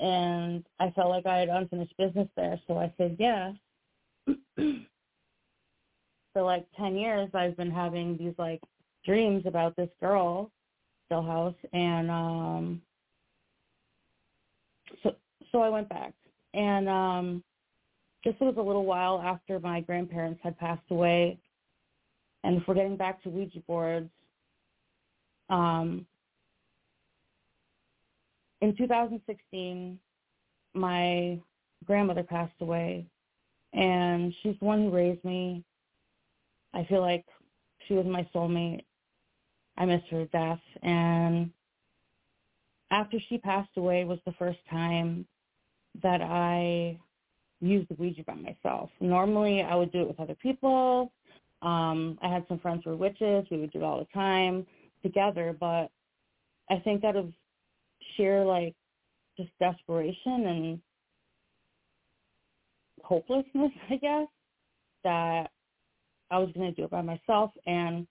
and 0.03 0.65
I 0.81 0.91
felt 0.91 1.11
like 1.11 1.27
I 1.27 1.39
had 1.39 1.49
unfinished 1.49 1.97
business 1.97 2.29
there, 2.37 2.61
so 2.67 2.77
I 2.77 2.93
said 2.99 3.17
yes. 3.19 3.55
For 6.33 6.43
like 6.43 6.67
10 6.77 6.97
years, 6.97 7.31
I've 7.35 7.57
been 7.57 7.71
having 7.71 8.17
these 8.17 8.35
like 8.37 8.61
dreams 9.05 9.45
about 9.47 9.77
this 9.77 9.91
girl, 10.01 10.51
Stillhouse, 11.11 11.55
and 11.73 12.11
um, 12.11 12.83
so 15.03 15.15
so 15.53 15.61
I 15.61 15.69
went 15.69 15.89
back, 15.89 16.15
and 16.55 16.89
um, 16.89 17.45
this 18.25 18.35
was 18.41 18.55
a 18.57 18.63
little 18.63 18.87
while 18.87 19.21
after 19.21 19.61
my 19.61 19.81
grandparents 19.83 20.41
had 20.43 20.59
passed 20.59 20.91
away, 20.91 21.39
and 22.43 22.57
if 22.57 22.67
we're 22.67 22.75
getting 22.75 22.97
back 22.97 23.23
to 23.23 23.29
Ouija 23.29 23.61
boards, 23.69 24.11
um, 25.51 26.07
in 28.63 28.77
2016, 28.77 29.99
my 30.75 31.39
grandmother 31.85 32.23
passed 32.23 32.55
away, 32.61 33.05
and 33.75 34.33
she's 34.43 34.55
the 34.61 34.65
one 34.65 34.83
who 34.83 34.91
raised 34.91 35.23
me. 35.25 35.65
I 36.73 36.85
feel 36.85 37.01
like 37.01 37.27
she 37.87 37.95
was 37.95 38.07
my 38.07 38.27
soulmate. 38.35 38.85
I 39.77 39.85
miss 39.85 40.03
her 40.11 40.27
death. 40.27 40.61
And 40.83 41.51
after 42.91 43.19
she 43.29 43.37
passed 43.37 43.77
away 43.77 44.05
was 44.05 44.21
the 44.25 44.33
first 44.39 44.61
time 44.71 45.27
that 46.03 46.23
I 46.23 46.99
used 47.61 47.89
the 47.89 47.95
Ouija 47.95 48.23
by 48.25 48.35
myself. 48.35 48.91
Normally, 49.01 49.63
I 49.63 49.75
would 49.75 49.93
do 49.93 50.03
it 50.03 50.09
with 50.09 50.21
other 50.21 50.37
people. 50.37 51.13
Um, 51.63 52.17
I 52.23 52.29
had 52.29 52.45
some 52.49 52.61
friends 52.61 52.83
who 52.85 52.91
were 52.91 52.97
witches. 52.97 53.45
We 53.51 53.59
would 53.59 53.73
do 53.73 53.81
it 53.81 53.85
all 53.85 53.99
the 53.99 54.07
time 54.15 54.67
together. 55.03 55.57
But 55.59 55.91
I 56.71 56.79
think 56.79 57.03
out 57.05 57.17
of 57.17 57.33
sheer 58.17 58.45
like 58.45 58.75
just 59.37 59.51
desperation 59.61 60.47
and 60.47 60.81
hopelessness, 63.03 63.73
I 63.91 63.97
guess, 63.97 64.29
that 65.05 65.51
I 66.31 66.39
was 66.39 66.51
going 66.55 66.71
to 66.71 66.77
do 66.77 66.85
it 66.85 66.91
by 66.91 67.03
myself. 67.03 67.51
And 67.67 68.07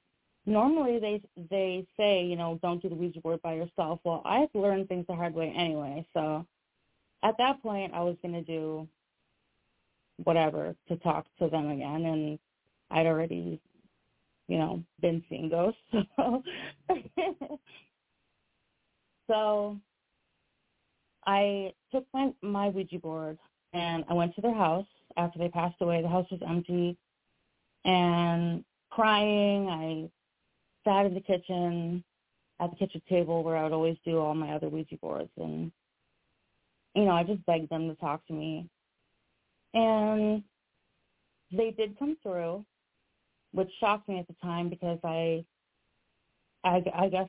normally 0.45 0.99
they 0.99 1.21
they 1.49 1.85
say, 1.97 2.23
you 2.23 2.35
know, 2.35 2.59
don't 2.61 2.81
do 2.81 2.89
the 2.89 2.95
Ouija 2.95 3.21
board 3.21 3.41
by 3.41 3.53
yourself. 3.53 3.99
Well, 4.03 4.21
I 4.25 4.39
have 4.39 4.49
learned 4.53 4.87
things 4.87 5.05
the 5.07 5.15
hard 5.15 5.33
way 5.33 5.53
anyway, 5.55 6.05
so 6.13 6.45
at 7.23 7.37
that 7.37 7.61
point, 7.61 7.93
I 7.93 8.01
was 8.01 8.15
going 8.21 8.33
to 8.33 8.41
do 8.41 8.87
whatever 10.23 10.75
to 10.87 10.95
talk 10.97 11.25
to 11.39 11.47
them 11.49 11.69
again, 11.69 12.05
and 12.05 12.39
I'd 12.89 13.05
already, 13.05 13.59
you 14.47 14.57
know, 14.57 14.83
been 15.01 15.23
seeing 15.29 15.49
ghosts. 15.49 15.79
So, 16.17 16.43
so 19.31 19.77
I 21.25 21.73
took 21.91 22.05
my 22.13 22.33
my 22.41 22.69
Ouija 22.69 22.99
board 22.99 23.37
and 23.73 24.03
I 24.09 24.13
went 24.13 24.35
to 24.35 24.41
their 24.41 24.53
house. 24.53 24.85
After 25.17 25.39
they 25.39 25.49
passed 25.49 25.75
away. 25.81 26.01
The 26.01 26.07
house 26.07 26.27
was 26.31 26.39
empty, 26.47 26.97
and 27.83 28.63
crying, 28.89 29.67
I 29.67 30.09
sat 30.89 31.05
in 31.05 31.13
the 31.13 31.21
kitchen. 31.21 32.03
At 32.61 32.69
the 32.69 32.77
kitchen 32.77 33.01
table 33.09 33.43
where 33.43 33.57
I 33.57 33.63
would 33.63 33.73
always 33.73 33.97
do 34.05 34.19
all 34.19 34.35
my 34.35 34.51
other 34.51 34.69
Ouija 34.69 34.95
boards, 35.01 35.31
and 35.37 35.71
you 36.95 37.05
know, 37.05 37.11
I 37.11 37.23
just 37.23 37.45
begged 37.45 37.69
them 37.69 37.89
to 37.89 37.95
talk 37.95 38.25
to 38.27 38.33
me, 38.33 38.69
and 39.73 40.43
they 41.51 41.71
did 41.71 41.97
come 41.97 42.17
through, 42.21 42.63
which 43.51 43.69
shocked 43.79 44.07
me 44.07 44.19
at 44.19 44.27
the 44.27 44.35
time 44.43 44.69
because 44.69 44.99
I, 45.03 45.43
I, 46.63 46.83
I 46.95 47.09
guess 47.09 47.27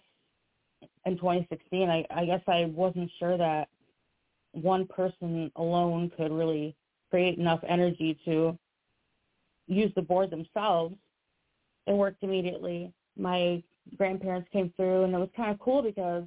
in 1.06 1.16
2016, 1.16 1.88
I, 1.88 2.04
I 2.10 2.24
guess 2.24 2.42
I 2.46 2.66
wasn't 2.66 3.10
sure 3.18 3.36
that 3.36 3.68
one 4.52 4.86
person 4.86 5.50
alone 5.56 6.10
could 6.16 6.32
really 6.32 6.76
create 7.10 7.38
enough 7.38 7.60
energy 7.68 8.18
to 8.24 8.58
use 9.66 9.92
the 9.94 10.02
board 10.02 10.30
themselves. 10.30 10.94
It 11.86 11.92
worked 11.92 12.22
immediately. 12.22 12.92
My 13.16 13.62
grandparents 13.96 14.48
came 14.52 14.72
through, 14.76 15.04
and 15.04 15.14
it 15.14 15.18
was 15.18 15.28
kind 15.36 15.50
of 15.50 15.58
cool 15.58 15.82
because 15.82 16.24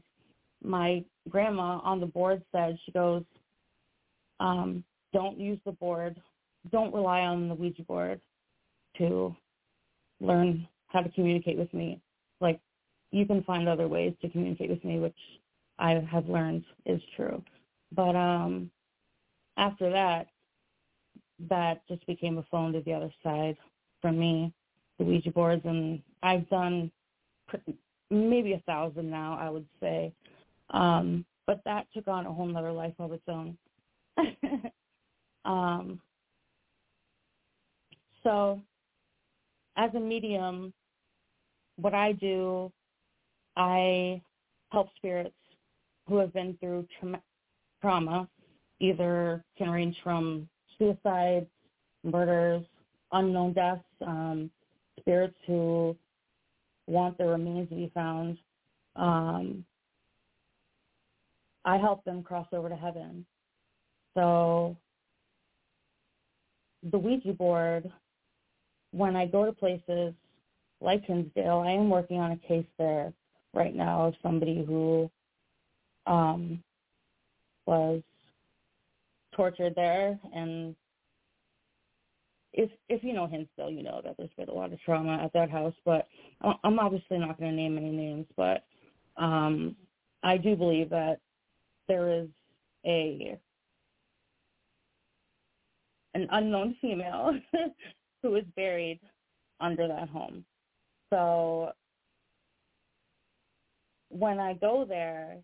my 0.63 1.03
grandma 1.29 1.79
on 1.83 1.99
the 1.99 2.05
board 2.05 2.43
said, 2.51 2.77
she 2.85 2.91
goes, 2.91 3.23
um, 4.39 4.83
don't 5.13 5.39
use 5.39 5.59
the 5.65 5.71
board, 5.71 6.19
don't 6.71 6.93
rely 6.93 7.21
on 7.21 7.47
the 7.47 7.55
Ouija 7.55 7.83
board 7.83 8.19
to 8.97 9.35
learn 10.19 10.67
how 10.87 11.01
to 11.01 11.09
communicate 11.09 11.57
with 11.57 11.73
me. 11.73 12.01
Like, 12.41 12.59
you 13.15 13.25
can 13.25 13.41
find 13.43 13.69
other 13.69 13.87
ways 13.87 14.13
to 14.21 14.29
communicate 14.29 14.69
with 14.69 14.83
me, 14.83 14.99
which 14.99 15.15
I 15.79 16.05
have 16.11 16.27
learned 16.27 16.65
is 16.85 17.01
true. 17.15 17.41
But 17.93 18.13
um, 18.13 18.69
after 19.55 19.89
that, 19.89 20.27
that 21.49 21.87
just 21.87 22.05
became 22.07 22.37
a 22.37 22.45
phone 22.51 22.73
to 22.73 22.81
the 22.81 22.93
other 22.93 23.11
side 23.23 23.55
for 24.01 24.11
me, 24.11 24.51
the 24.99 25.05
Ouija 25.05 25.31
boards, 25.31 25.61
and 25.63 26.01
I've 26.23 26.49
done 26.49 26.91
maybe 28.11 28.51
a 28.51 28.63
thousand 28.65 29.09
now, 29.09 29.37
I 29.39 29.49
would 29.49 29.65
say. 29.79 30.11
Um, 30.71 31.25
but 31.47 31.61
that 31.63 31.87
took 31.93 32.09
on 32.09 32.25
a 32.25 32.33
whole 32.33 32.47
nother 32.47 32.73
life 32.73 32.95
of 32.99 33.13
its 33.13 33.23
own. 33.29 33.57
um, 35.45 36.01
so 38.23 38.59
as 39.77 39.91
a 39.95 39.99
medium, 40.01 40.73
what 41.77 41.93
I 41.93 42.11
do, 42.11 42.73
I 43.55 44.21
help 44.71 44.89
spirits 44.97 45.35
who 46.07 46.17
have 46.17 46.33
been 46.33 46.57
through 46.59 46.87
tra- 46.99 47.21
trauma, 47.81 48.27
either 48.79 49.43
can 49.57 49.69
range 49.69 49.95
from 50.03 50.47
suicides, 50.77 51.47
murders, 52.03 52.63
unknown 53.11 53.53
deaths, 53.53 53.83
um, 54.05 54.49
spirits 54.99 55.37
who 55.47 55.95
want 56.87 57.17
their 57.17 57.29
remains 57.29 57.69
to 57.69 57.75
be 57.75 57.91
found. 57.93 58.37
Um, 58.95 59.65
I 61.63 61.77
help 61.77 62.03
them 62.03 62.21
cross 62.21 62.47
over 62.53 62.69
to 62.69 62.75
heaven. 62.75 63.25
So 64.13 64.77
the 66.91 66.97
Ouija 66.97 67.33
board, 67.33 67.91
when 68.91 69.15
I 69.15 69.25
go 69.25 69.45
to 69.45 69.51
places 69.51 70.13
like 70.79 71.03
Hinsdale, 71.05 71.63
I 71.65 71.71
am 71.71 71.89
working 71.89 72.19
on 72.19 72.31
a 72.31 72.37
case 72.37 72.67
there 72.77 73.11
right 73.55 73.75
now 73.75 74.07
of 74.07 74.13
somebody 74.21 74.63
who 74.65 75.09
um, 76.05 76.61
was 77.65 78.01
tortured 79.35 79.73
there 79.75 80.19
and 80.33 80.75
if 82.55 82.69
if 82.87 83.03
you 83.03 83.13
know 83.13 83.27
Hinsdale, 83.27 83.69
you 83.69 83.83
know 83.83 84.01
that 84.03 84.15
there's 84.17 84.29
been 84.37 84.49
a 84.49 84.53
lot 84.53 84.71
of 84.71 84.81
trauma 84.81 85.21
at 85.23 85.33
that 85.33 85.51
house. 85.51 85.73
But 85.83 86.07
I'm 86.63 86.79
obviously 86.79 87.17
not 87.17 87.37
going 87.37 87.51
to 87.51 87.55
name 87.55 87.77
any 87.77 87.91
names, 87.91 88.25
but 88.37 88.63
um, 89.17 89.75
I 90.23 90.37
do 90.37 90.55
believe 90.55 90.89
that 90.89 91.19
there 91.87 92.09
is 92.09 92.27
a 92.85 93.37
an 96.13 96.27
unknown 96.31 96.77
female 96.81 97.37
who 98.23 98.35
is 98.35 98.45
buried 98.55 99.01
under 99.59 99.87
that 99.87 100.07
home. 100.07 100.45
So 101.11 101.71
when 104.17 104.39
I 104.39 104.53
go 104.53 104.85
there, 104.87 105.37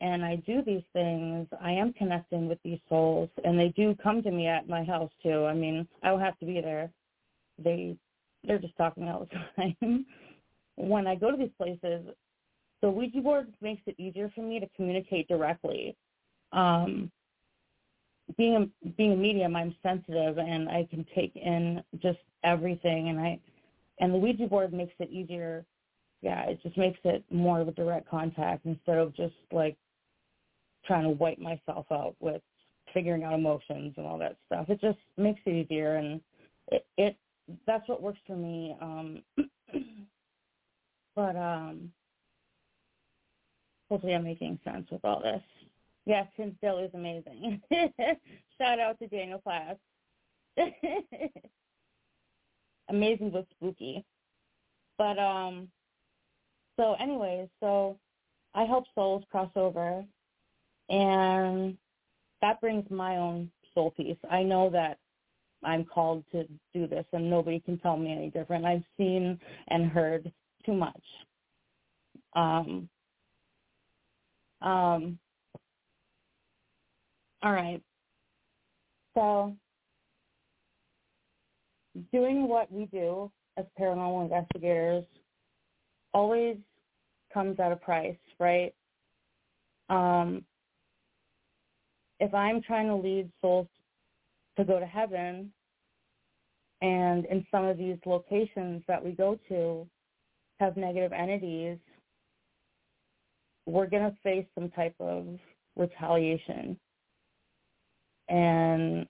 and 0.00 0.24
I 0.24 0.36
do 0.36 0.62
these 0.62 0.82
things, 0.92 1.48
I 1.60 1.72
am 1.72 1.92
connecting 1.92 2.48
with 2.48 2.58
these 2.62 2.78
souls, 2.88 3.30
and 3.44 3.58
they 3.58 3.68
do 3.68 3.96
come 4.00 4.22
to 4.22 4.30
me 4.30 4.46
at 4.46 4.68
my 4.68 4.84
house 4.84 5.10
too. 5.22 5.44
I 5.46 5.54
mean, 5.54 5.88
I 6.02 6.08
don't 6.08 6.20
have 6.20 6.38
to 6.38 6.46
be 6.46 6.60
there; 6.60 6.90
they 7.58 7.96
they're 8.44 8.58
just 8.58 8.76
talking 8.76 9.08
all 9.08 9.26
the 9.26 9.74
time. 9.80 10.06
when 10.76 11.06
I 11.06 11.14
go 11.14 11.30
to 11.30 11.36
these 11.36 11.50
places, 11.56 12.06
the 12.82 12.90
Ouija 12.90 13.20
board 13.20 13.52
makes 13.60 13.82
it 13.86 13.96
easier 13.98 14.30
for 14.34 14.42
me 14.42 14.60
to 14.60 14.68
communicate 14.76 15.26
directly. 15.26 15.96
Um, 16.52 17.10
being 18.36 18.70
a 18.84 18.88
being 18.90 19.14
a 19.14 19.16
medium, 19.16 19.56
I'm 19.56 19.74
sensitive, 19.82 20.38
and 20.38 20.68
I 20.68 20.86
can 20.90 21.04
take 21.14 21.34
in 21.34 21.82
just 22.00 22.18
everything, 22.44 23.08
and 23.08 23.18
I 23.18 23.40
and 23.98 24.14
the 24.14 24.18
Ouija 24.18 24.46
board 24.46 24.72
makes 24.72 24.94
it 25.00 25.10
easier 25.10 25.64
yeah, 26.22 26.44
it 26.48 26.60
just 26.62 26.76
makes 26.76 26.98
it 27.04 27.24
more 27.30 27.60
of 27.60 27.68
a 27.68 27.72
direct 27.72 28.08
contact 28.08 28.66
instead 28.66 28.98
of 28.98 29.14
just 29.14 29.34
like 29.52 29.76
trying 30.84 31.04
to 31.04 31.10
wipe 31.10 31.38
myself 31.38 31.86
out 31.92 32.16
with 32.20 32.42
figuring 32.92 33.22
out 33.22 33.34
emotions 33.34 33.94
and 33.96 34.06
all 34.06 34.18
that 34.18 34.36
stuff. 34.46 34.68
It 34.68 34.80
just 34.80 34.98
makes 35.16 35.40
it 35.46 35.50
easier, 35.50 35.96
and 35.96 36.20
it, 36.72 36.86
it 36.96 37.16
that's 37.66 37.88
what 37.88 38.02
works 38.02 38.18
for 38.26 38.36
me. 38.36 38.76
Um, 38.80 39.22
but 41.14 41.36
um, 41.36 41.92
hopefully, 43.88 44.14
I'm 44.14 44.24
making 44.24 44.58
sense 44.64 44.88
with 44.90 45.04
all 45.04 45.22
this. 45.22 45.42
Yes, 46.04 46.26
Hinsdale 46.36 46.78
is 46.78 46.90
amazing. 46.94 47.60
Shout 48.58 48.80
out 48.80 48.98
to 48.98 49.06
Daniel 49.08 49.42
Klaes. 49.46 49.76
amazing 52.88 53.30
but 53.30 53.46
spooky. 53.50 54.04
But 54.96 55.18
um, 55.18 55.68
so 56.78 56.94
anyways, 56.94 57.48
so 57.60 57.98
I 58.54 58.64
help 58.64 58.84
souls 58.94 59.24
cross 59.30 59.50
over 59.56 60.04
and 60.88 61.76
that 62.40 62.60
brings 62.60 62.88
my 62.90 63.16
own 63.16 63.50
soul 63.74 63.92
peace. 63.96 64.16
I 64.30 64.42
know 64.42 64.70
that 64.70 64.98
I'm 65.64 65.84
called 65.84 66.24
to 66.32 66.44
do 66.72 66.86
this 66.86 67.04
and 67.12 67.28
nobody 67.28 67.60
can 67.60 67.78
tell 67.78 67.96
me 67.96 68.12
any 68.12 68.30
different. 68.30 68.64
I've 68.64 68.84
seen 68.96 69.38
and 69.68 69.90
heard 69.90 70.32
too 70.64 70.74
much. 70.74 71.02
Um, 72.34 72.88
um, 74.62 75.18
all 77.42 77.52
right. 77.52 77.82
So 79.14 79.54
doing 82.12 82.48
what 82.48 82.70
we 82.70 82.86
do 82.86 83.30
as 83.56 83.64
paranormal 83.78 84.24
investigators 84.24 85.04
always 86.14 86.56
comes 87.32 87.58
at 87.60 87.72
a 87.72 87.76
price, 87.76 88.16
right? 88.38 88.74
Um, 89.88 90.44
if 92.20 92.34
I'm 92.34 92.62
trying 92.62 92.88
to 92.88 92.96
lead 92.96 93.30
souls 93.40 93.68
to 94.56 94.64
go 94.64 94.78
to 94.78 94.86
heaven, 94.86 95.52
and 96.80 97.24
in 97.26 97.46
some 97.50 97.64
of 97.64 97.76
these 97.76 97.96
locations 98.06 98.82
that 98.86 99.04
we 99.04 99.12
go 99.12 99.38
to 99.48 99.86
have 100.60 100.76
negative 100.76 101.12
entities, 101.12 101.78
we're 103.66 103.88
going 103.88 104.10
to 104.10 104.16
face 104.22 104.46
some 104.54 104.70
type 104.70 104.94
of 105.00 105.26
retaliation. 105.76 106.78
And 108.28 109.06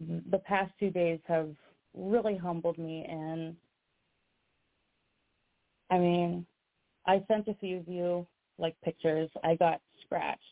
the 0.00 0.38
past 0.38 0.72
two 0.78 0.90
days 0.90 1.20
have 1.26 1.50
really 1.94 2.36
humbled 2.36 2.78
me 2.78 3.06
and 3.08 3.56
I 5.90 5.98
mean, 5.98 6.46
I 7.06 7.22
sent 7.28 7.48
a 7.48 7.54
few 7.54 7.78
of 7.78 7.88
you 7.88 8.26
like 8.58 8.76
pictures. 8.84 9.30
I 9.42 9.54
got 9.54 9.80
scratched 10.02 10.42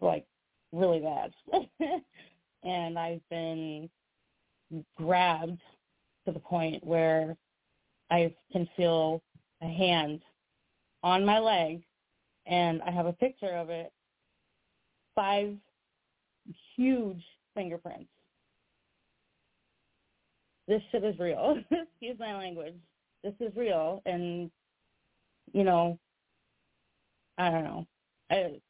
like 0.00 0.26
really 0.72 1.00
bad. 1.00 1.32
and 2.64 2.98
I've 2.98 3.20
been 3.28 3.90
grabbed 4.96 5.60
to 6.24 6.32
the 6.32 6.38
point 6.38 6.84
where 6.84 7.36
I 8.10 8.34
can 8.52 8.68
feel 8.76 9.22
a 9.60 9.66
hand 9.66 10.20
on 11.02 11.24
my 11.24 11.38
leg 11.38 11.82
and 12.46 12.80
I 12.82 12.90
have 12.90 13.06
a 13.06 13.12
picture 13.12 13.54
of 13.54 13.70
it. 13.70 13.92
Five 15.14 15.56
huge 16.76 17.22
fingerprints. 17.54 18.08
This 20.68 20.80
shit 20.90 21.04
is 21.04 21.18
real. 21.18 21.58
Excuse 21.70 22.18
my 22.18 22.36
language. 22.36 22.74
This 23.22 23.34
is 23.40 23.56
real, 23.56 24.02
and 24.06 24.50
you 25.52 25.64
know, 25.64 25.98
I 27.38 27.50
don't 27.50 27.64
know. 27.64 27.86
I 28.30 28.60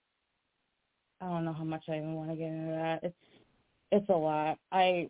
I 1.21 1.27
don't 1.27 1.45
know 1.45 1.53
how 1.53 1.65
much 1.65 1.85
I 1.88 1.97
even 1.97 2.15
want 2.15 2.31
to 2.31 2.37
get 2.37 2.49
into 2.49 2.73
that. 2.73 3.01
It's 3.03 3.17
it's 3.93 4.09
a 4.09 4.15
lot. 4.15 4.59
I 4.73 5.09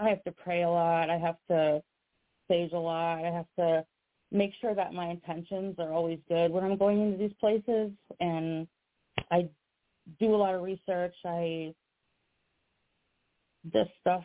I 0.00 0.08
have 0.08 0.22
to 0.24 0.32
pray 0.32 0.62
a 0.62 0.68
lot. 0.68 1.10
I 1.10 1.18
have 1.18 1.36
to 1.48 1.82
sage 2.48 2.72
a 2.72 2.78
lot. 2.78 3.24
I 3.24 3.30
have 3.30 3.46
to 3.58 3.84
make 4.32 4.52
sure 4.60 4.74
that 4.74 4.92
my 4.92 5.08
intentions 5.08 5.76
are 5.78 5.92
always 5.92 6.18
good 6.28 6.50
when 6.50 6.64
I'm 6.64 6.76
going 6.76 7.00
into 7.00 7.18
these 7.18 7.32
places 7.40 7.92
and 8.20 8.66
I 9.30 9.48
do 10.20 10.34
a 10.34 10.36
lot 10.36 10.54
of 10.54 10.62
research. 10.62 11.14
I 11.24 11.74
this 13.72 13.88
stuff 14.00 14.24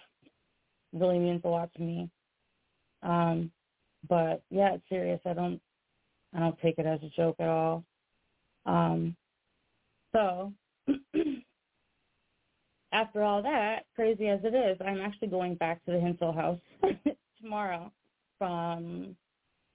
really 0.93 1.19
means 1.19 1.41
a 1.45 1.47
lot 1.47 1.71
to 1.75 1.81
me. 1.81 2.09
Um 3.03 3.51
but 4.07 4.43
yeah, 4.49 4.73
it's 4.73 4.89
serious. 4.89 5.19
I 5.25 5.33
don't 5.33 5.61
I 6.33 6.39
don't 6.39 6.59
take 6.59 6.77
it 6.77 6.85
as 6.85 6.99
a 7.03 7.09
joke 7.09 7.35
at 7.39 7.47
all. 7.47 7.83
Um 8.65 9.15
so 10.11 10.53
after 12.91 13.23
all 13.23 13.41
that, 13.41 13.85
crazy 13.95 14.27
as 14.27 14.39
it 14.43 14.53
is, 14.53 14.77
I'm 14.85 15.01
actually 15.01 15.29
going 15.29 15.55
back 15.55 15.83
to 15.85 15.91
the 15.91 15.99
Hinsdale 15.99 16.33
house 16.33 16.59
tomorrow 17.41 17.91
from 18.37 19.15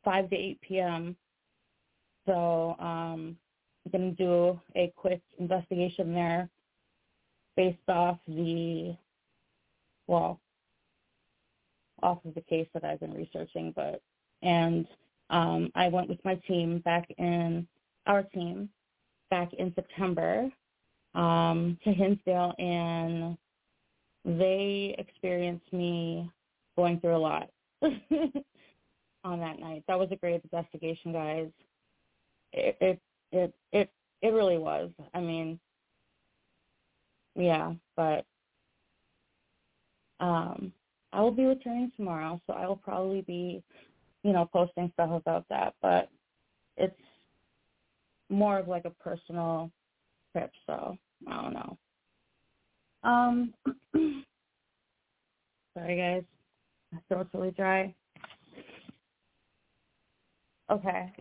5 0.05 0.31
to 0.31 0.37
8 0.37 0.61
p.m. 0.61 1.17
So 2.27 2.77
um, 2.79 3.37
I'm 3.85 3.93
going 3.93 4.15
to 4.15 4.23
do 4.23 4.61
a 4.75 4.93
quick 4.97 5.21
investigation 5.39 6.12
there 6.12 6.49
based 7.57 7.89
off 7.89 8.19
the, 8.27 8.97
well, 10.07 10.41
off 12.03 12.19
of 12.25 12.35
the 12.35 12.43
case 12.43 12.69
that 12.75 12.85
I've 12.85 13.01
been 13.01 13.15
researching. 13.15 13.73
But 13.75 14.03
and 14.47 14.87
um, 15.31 15.71
I 15.75 15.89
went 15.89 16.09
with 16.09 16.25
my 16.25 16.37
team 16.47 16.79
back 16.79 17.09
in 17.19 17.67
our 18.07 18.23
team 18.23 18.69
back 19.29 19.53
in 19.55 19.75
September 19.75 20.49
um, 21.15 21.77
to 21.83 21.93
Hinsdale, 21.93 22.55
and 22.59 23.37
they 24.25 24.95
experienced 24.99 25.73
me 25.73 26.31
going 26.77 27.01
through 27.01 27.17
a 27.17 27.19
lot 27.19 27.51
on 27.83 29.41
that 29.41 29.59
night. 29.59 29.83
That 29.89 29.99
was 29.99 30.09
a 30.13 30.17
great 30.17 30.41
investigation, 30.45 31.13
guys. 31.13 31.49
It 32.53 32.77
it 32.81 33.01
it 33.33 33.55
it, 33.73 33.91
it 34.23 34.29
really 34.29 34.59
was. 34.59 34.91
I 35.13 35.21
mean, 35.21 35.59
yeah, 37.35 37.73
but 37.97 38.25
um, 40.21 40.73
I 41.13 41.21
will 41.21 41.33
be 41.33 41.45
returning 41.45 41.91
tomorrow, 41.97 42.41
so 42.47 42.53
I 42.53 42.67
will 42.67 42.77
probably 42.77 43.23
be, 43.23 43.63
you 44.27 44.33
know, 44.33 44.49
posting 44.53 44.91
stuff 44.95 45.11
about 45.12 45.45
that. 45.51 45.75
But 45.81 46.11
it's 46.77 47.01
more 48.29 48.59
of 48.59 48.67
like 48.67 48.85
a 48.85 48.91
personal 48.91 49.71
trip, 50.33 50.51
so 50.67 50.97
I 51.29 51.43
don't 51.43 51.55
know. 51.55 51.79
Um, 53.05 53.55
sorry 55.75 55.97
guys, 55.97 56.25
my 56.93 56.99
throat's 57.09 57.31
really 57.33 57.53
dry. 57.53 57.95
Okay. 60.73 61.12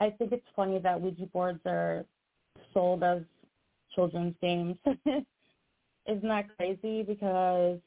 I 0.00 0.10
think 0.10 0.32
it's 0.32 0.46
funny 0.56 0.78
that 0.78 0.98
Ouija 0.98 1.26
boards 1.26 1.60
are 1.66 2.06
sold 2.72 3.02
as 3.02 3.20
children's 3.94 4.34
games. 4.40 4.76
Isn't 6.06 6.28
that 6.28 6.46
crazy? 6.56 7.02
Because, 7.02 7.78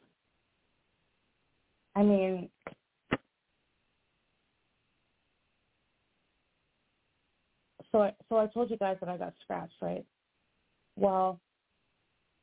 I 1.98 2.04
mean, 2.04 2.48
so 7.92 8.04
I, 8.04 8.14
so 8.30 8.38
I 8.38 8.46
told 8.46 8.70
you 8.70 8.78
guys 8.78 8.98
that 9.00 9.10
I 9.10 9.18
got 9.18 9.34
scratched, 9.42 9.74
right? 9.82 10.06
Well, 10.96 11.40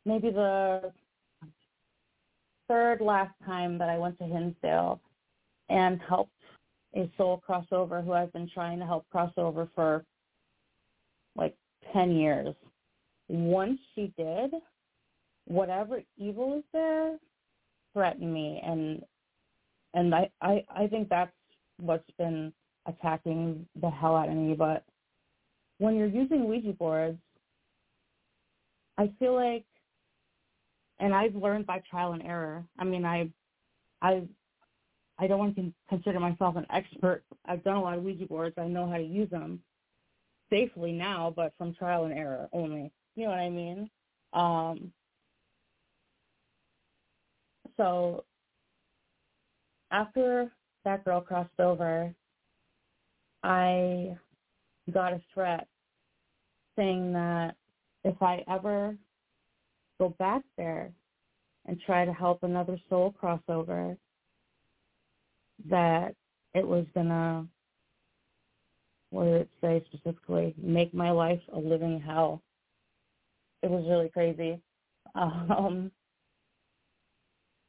maybe 0.04 0.30
the 0.30 0.90
third 2.66 3.00
last 3.00 3.32
time 3.46 3.78
that 3.78 3.88
I 3.88 3.96
went 3.96 4.18
to 4.18 4.24
Hinsdale 4.24 5.00
and 5.68 6.00
helped 6.00 6.32
a 6.96 7.08
soul 7.16 7.40
crossover 7.48 8.04
who 8.04 8.12
I've 8.12 8.32
been 8.32 8.50
trying 8.52 8.80
to 8.80 8.86
help 8.86 9.08
cross 9.08 9.32
over 9.36 9.68
for 9.72 10.04
like 11.36 11.54
10 11.92 12.10
years. 12.10 12.56
Once 13.28 13.78
she 13.94 14.12
did, 14.18 14.50
whatever 15.46 16.02
evil 16.16 16.58
is 16.58 16.64
there 16.72 17.18
threatened 17.92 18.34
me 18.34 18.60
and 18.66 19.00
and 19.94 20.14
I, 20.14 20.30
I, 20.42 20.64
I 20.74 20.86
think 20.86 21.08
that's 21.08 21.32
what's 21.78 22.08
been 22.18 22.52
attacking 22.86 23.66
the 23.80 23.90
hell 23.90 24.16
out 24.16 24.28
of 24.28 24.34
me. 24.34 24.54
But 24.54 24.84
when 25.78 25.96
you're 25.96 26.06
using 26.06 26.48
Ouija 26.48 26.72
boards, 26.72 27.18
I 28.98 29.10
feel 29.18 29.34
like 29.34 29.64
and 31.00 31.14
I've 31.14 31.34
learned 31.34 31.66
by 31.66 31.82
trial 31.90 32.12
and 32.12 32.22
error. 32.22 32.64
I 32.78 32.84
mean, 32.84 33.04
I, 33.04 33.28
I, 34.00 34.22
I 35.18 35.26
don't 35.26 35.38
want 35.38 35.56
to 35.56 35.72
consider 35.88 36.20
myself 36.20 36.56
an 36.56 36.66
expert. 36.72 37.24
I've 37.46 37.64
done 37.64 37.76
a 37.76 37.82
lot 37.82 37.98
of 37.98 38.04
Ouija 38.04 38.26
boards. 38.26 38.54
I 38.58 38.66
know 38.66 38.88
how 38.88 38.96
to 38.96 39.02
use 39.02 39.30
them 39.30 39.60
safely 40.50 40.92
now, 40.92 41.32
but 41.34 41.52
from 41.58 41.74
trial 41.74 42.04
and 42.04 42.14
error 42.14 42.48
only. 42.52 42.92
You 43.16 43.24
know 43.24 43.30
what 43.30 43.40
I 43.40 43.50
mean? 43.50 43.90
Um, 44.32 44.92
so 47.76 48.24
after 49.94 50.50
that 50.84 51.04
girl 51.04 51.20
crossed 51.20 51.60
over, 51.60 52.12
I 53.44 54.16
got 54.92 55.12
a 55.12 55.20
threat 55.32 55.68
saying 56.76 57.12
that 57.12 57.54
if 58.02 58.20
I 58.20 58.42
ever 58.50 58.96
go 60.00 60.14
back 60.18 60.42
there 60.58 60.90
and 61.66 61.80
try 61.86 62.04
to 62.04 62.12
help 62.12 62.42
another 62.42 62.76
soul 62.90 63.12
cross 63.12 63.40
over, 63.48 63.96
that 65.70 66.14
it 66.54 66.66
was 66.66 66.86
gonna 66.94 67.46
what 69.10 69.24
did 69.26 69.42
it 69.42 69.48
say 69.60 69.84
specifically? 69.86 70.54
Make 70.60 70.92
my 70.92 71.12
life 71.12 71.40
a 71.52 71.58
living 71.58 72.00
hell. 72.00 72.42
It 73.62 73.70
was 73.70 73.84
really 73.88 74.08
crazy. 74.08 74.60
Um, 75.16 75.92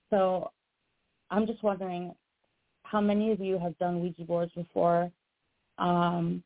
so 0.10 0.50
I'm 1.36 1.46
just 1.46 1.62
wondering 1.64 2.16
how 2.84 3.02
many 3.02 3.34
of 3.34 3.42
you 3.42 3.60
have 3.60 3.78
done 3.78 4.00
Ouija 4.00 4.24
boards 4.24 4.54
before? 4.56 5.12
Um, 5.78 6.42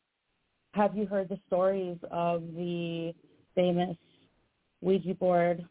have 0.74 0.96
you 0.96 1.06
heard 1.06 1.28
the 1.28 1.38
stories 1.46 1.96
of 2.10 2.42
the 2.56 3.14
famous 3.54 3.96
Ouija 4.80 5.14
board 5.14 5.64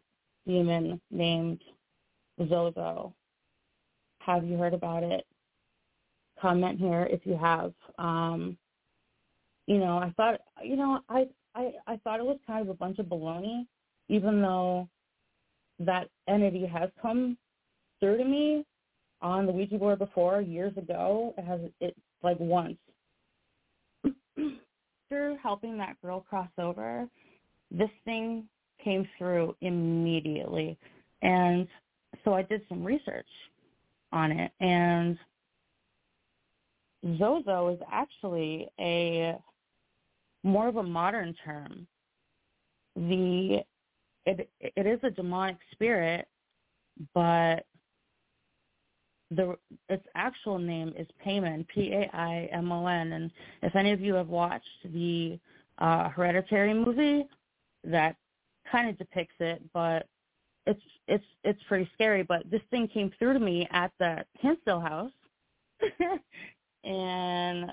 demon 0.48 1.02
named 1.12 1.60
Zozo. 2.48 3.14
Have 4.20 4.46
you 4.46 4.58
heard 4.58 4.74
about 4.74 5.04
it? 5.04 5.26
Comment 6.42 6.80
here 6.80 7.06
if 7.12 7.20
you 7.26 7.36
have. 7.36 7.74
Um, 7.98 8.58
you 9.68 9.80
know, 9.80 9.98
I 9.98 10.14
thought, 10.16 10.40
you 10.64 10.78
know, 10.78 11.02
I, 11.10 11.28
I, 11.56 11.74
I 11.88 11.98
thought 11.98 12.22
it 12.22 12.26
was 12.26 12.38
kind 12.48 12.62
of 12.62 12.70
a 12.70 12.74
bunch 12.74 13.00
of 13.00 13.08
baloney, 13.08 13.66
even 14.08 14.42
though 14.42 14.88
that 15.80 16.08
entity 16.30 16.66
has 16.66 16.90
come 17.02 17.38
through 18.00 18.18
to 18.18 18.24
me 18.24 18.66
on 19.22 19.46
the 19.46 19.52
Ouija 19.52 19.78
board 19.78 20.00
before 20.00 20.42
years 20.42 20.76
ago. 20.78 21.34
It 21.38 21.46
has 21.46 21.60
it 21.80 21.96
like 22.24 22.40
once. 22.40 22.78
After 24.38 25.38
helping 25.42 25.78
that 25.78 26.02
girl 26.02 26.22
cross 26.22 26.50
over, 26.58 27.08
this 27.72 27.90
thing 28.06 28.46
came 28.84 29.08
through 29.18 29.56
immediately. 29.62 30.78
And 31.22 31.68
so 32.24 32.34
I 32.34 32.44
did 32.44 32.62
some 32.70 32.84
research 32.84 33.28
on 34.12 34.32
it 34.32 34.52
and 34.60 35.18
Zozo 37.18 37.70
is 37.70 37.80
actually 37.92 38.68
a 38.80 39.38
more 40.44 40.68
of 40.68 40.78
a 40.78 40.84
modern 40.84 41.34
term. 41.46 41.88
The 42.96 43.60
it 44.26 44.50
it 44.60 44.86
is 44.86 45.00
a 45.04 45.10
demonic 45.10 45.58
spirit, 45.72 46.28
but 47.14 47.66
the 49.32 49.56
its 49.90 50.06
actual 50.16 50.58
name 50.58 50.94
is 50.98 51.08
Paimon, 51.26 51.68
P 51.68 51.92
A 51.94 52.10
I 52.14 52.50
M 52.52 52.72
O 52.72 52.88
N, 52.88 53.14
and 53.14 53.32
if 53.62 53.76
any 53.76 53.92
of 53.92 54.02
you 54.02 54.14
have 54.16 54.28
watched 54.30 54.66
the 54.86 55.40
uh, 55.78 56.10
Hereditary 56.10 56.74
movie, 56.74 57.28
that 57.84 58.16
kind 58.72 58.90
of 58.90 58.98
depicts 58.98 59.36
it, 59.40 59.62
but 59.74 60.08
it's 60.66 60.82
it's 61.08 61.24
it's 61.44 61.62
pretty 61.68 61.90
scary. 61.94 62.24
But 62.24 62.50
this 62.50 62.62
thing 62.72 62.88
came 62.88 63.12
through 63.20 63.34
to 63.34 63.40
me 63.40 63.68
at 63.72 63.92
the 64.00 64.26
Hinsdale 64.40 64.80
house, 64.80 65.12
and 66.84 67.72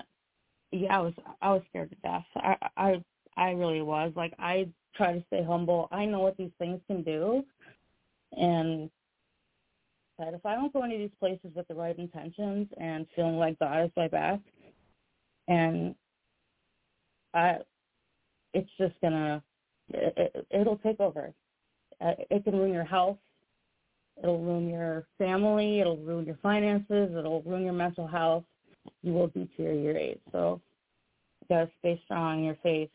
yeah, 0.71 0.97
I 0.97 1.01
was 1.01 1.13
I 1.41 1.53
was 1.53 1.61
scared 1.69 1.89
to 1.89 1.95
death. 2.03 2.25
I 2.35 2.55
I 2.77 3.03
I 3.35 3.51
really 3.51 3.81
was. 3.81 4.11
Like 4.15 4.33
I 4.37 4.67
try 4.95 5.13
to 5.13 5.23
stay 5.27 5.43
humble. 5.43 5.87
I 5.91 6.05
know 6.05 6.19
what 6.19 6.37
these 6.37 6.51
things 6.59 6.79
can 6.87 7.03
do, 7.03 7.43
and 8.33 8.89
that 10.17 10.33
if 10.33 10.45
I 10.45 10.55
don't 10.55 10.73
go 10.73 10.83
into 10.83 10.97
these 10.97 11.09
places 11.19 11.51
with 11.55 11.67
the 11.67 11.75
right 11.75 11.97
intentions 11.97 12.67
and 12.79 13.05
feeling 13.15 13.37
like 13.37 13.59
God 13.59 13.85
is 13.85 13.91
my 13.95 14.07
back, 14.07 14.39
and 15.47 15.95
I, 17.33 17.57
it's 18.53 18.69
just 18.77 18.95
gonna, 19.01 19.43
it, 19.89 20.13
it, 20.17 20.47
it'll 20.51 20.77
take 20.77 20.99
over. 20.99 21.33
Uh, 22.01 22.13
it 22.29 22.43
can 22.43 22.55
ruin 22.55 22.73
your 22.73 22.83
health. 22.83 23.17
It'll 24.21 24.41
ruin 24.41 24.69
your 24.69 25.07
family. 25.17 25.79
It'll 25.79 25.97
ruin 25.97 26.25
your 26.25 26.39
finances. 26.41 27.11
It'll 27.17 27.43
ruin 27.43 27.63
your 27.63 27.73
mental 27.73 28.07
health. 28.07 28.43
You 29.03 29.13
will 29.13 29.27
deteriorate. 29.27 30.21
So 30.31 30.61
gotta 31.49 31.69
stay 31.79 32.01
strong 32.05 32.39
in 32.39 32.45
your 32.45 32.57
faith. 32.63 32.89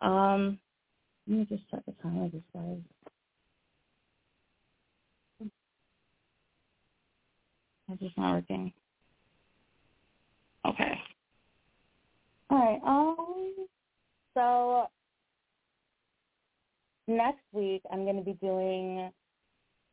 Um, 0.00 0.58
let 1.26 1.38
me 1.38 1.46
just 1.46 1.68
check 1.70 1.80
the 1.86 1.92
time 2.02 2.22
of 2.22 2.32
this 2.32 2.42
guys. 2.52 2.78
It's 7.90 8.00
just 8.00 8.16
not 8.16 8.34
working. 8.34 8.72
Okay. 10.66 10.92
All 12.50 12.58
right. 12.58 12.80
Um. 12.86 13.66
So 14.34 14.88
next 17.06 17.42
week 17.52 17.82
I'm 17.92 18.04
going 18.04 18.16
to 18.16 18.22
be 18.22 18.36
doing 18.40 19.10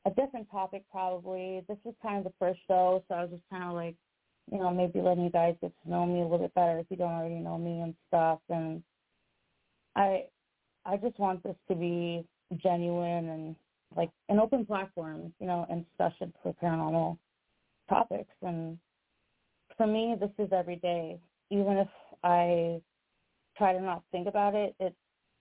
a 0.06 0.10
different 0.12 0.50
topic 0.50 0.84
probably. 0.92 1.64
This 1.68 1.78
was 1.84 1.94
kind 2.02 2.18
of 2.18 2.24
the 2.24 2.34
first 2.40 2.60
show, 2.68 3.04
so 3.08 3.16
I 3.16 3.22
was 3.22 3.32
just 3.32 3.44
kind 3.50 3.66
of 3.66 3.74
like, 3.74 3.96
you 4.52 4.58
know, 4.58 4.72
maybe 4.72 5.00
letting 5.00 5.24
you 5.24 5.30
guys 5.30 5.56
get 5.62 5.72
to 5.84 5.90
know 5.90 6.06
me 6.06 6.20
a 6.20 6.24
little 6.24 6.40
bit 6.40 6.54
better 6.56 6.80
if 6.80 6.88
you 6.90 6.98
don't 6.98 7.12
already 7.12 7.36
know 7.36 7.58
me 7.58 7.82
and 7.82 7.94
stuff. 8.08 8.40
And 8.50 8.82
I, 9.96 10.24
I 10.86 10.98
just 10.98 11.20
want 11.20 11.44
this 11.44 11.56
to 11.68 11.76
be 11.76 12.26
genuine 12.64 13.30
and 13.30 13.56
like 13.96 14.10
an 14.30 14.40
open 14.40 14.66
platform, 14.66 15.34
you 15.40 15.46
know, 15.46 15.66
and 15.70 15.86
discussion 15.90 16.34
for 16.42 16.54
paranormal 16.64 17.18
topics. 17.92 18.34
And 18.42 18.78
for 19.78 19.86
me, 19.86 20.16
this 20.20 20.32
is 20.40 20.52
every 20.52 20.78
day. 20.78 21.20
Even 21.50 21.78
if 21.78 21.88
I 22.24 22.82
try 23.58 23.74
to 23.74 23.82
not 23.82 24.04
think 24.12 24.28
about 24.28 24.56
it, 24.56 24.74
it 24.80 24.96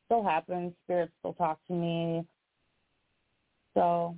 still 0.07 0.25
happens. 0.25 0.73
Spirits 0.85 1.13
still 1.21 1.35
talk 1.35 1.59
to 1.69 1.73
me. 1.73 2.25
So 3.75 4.17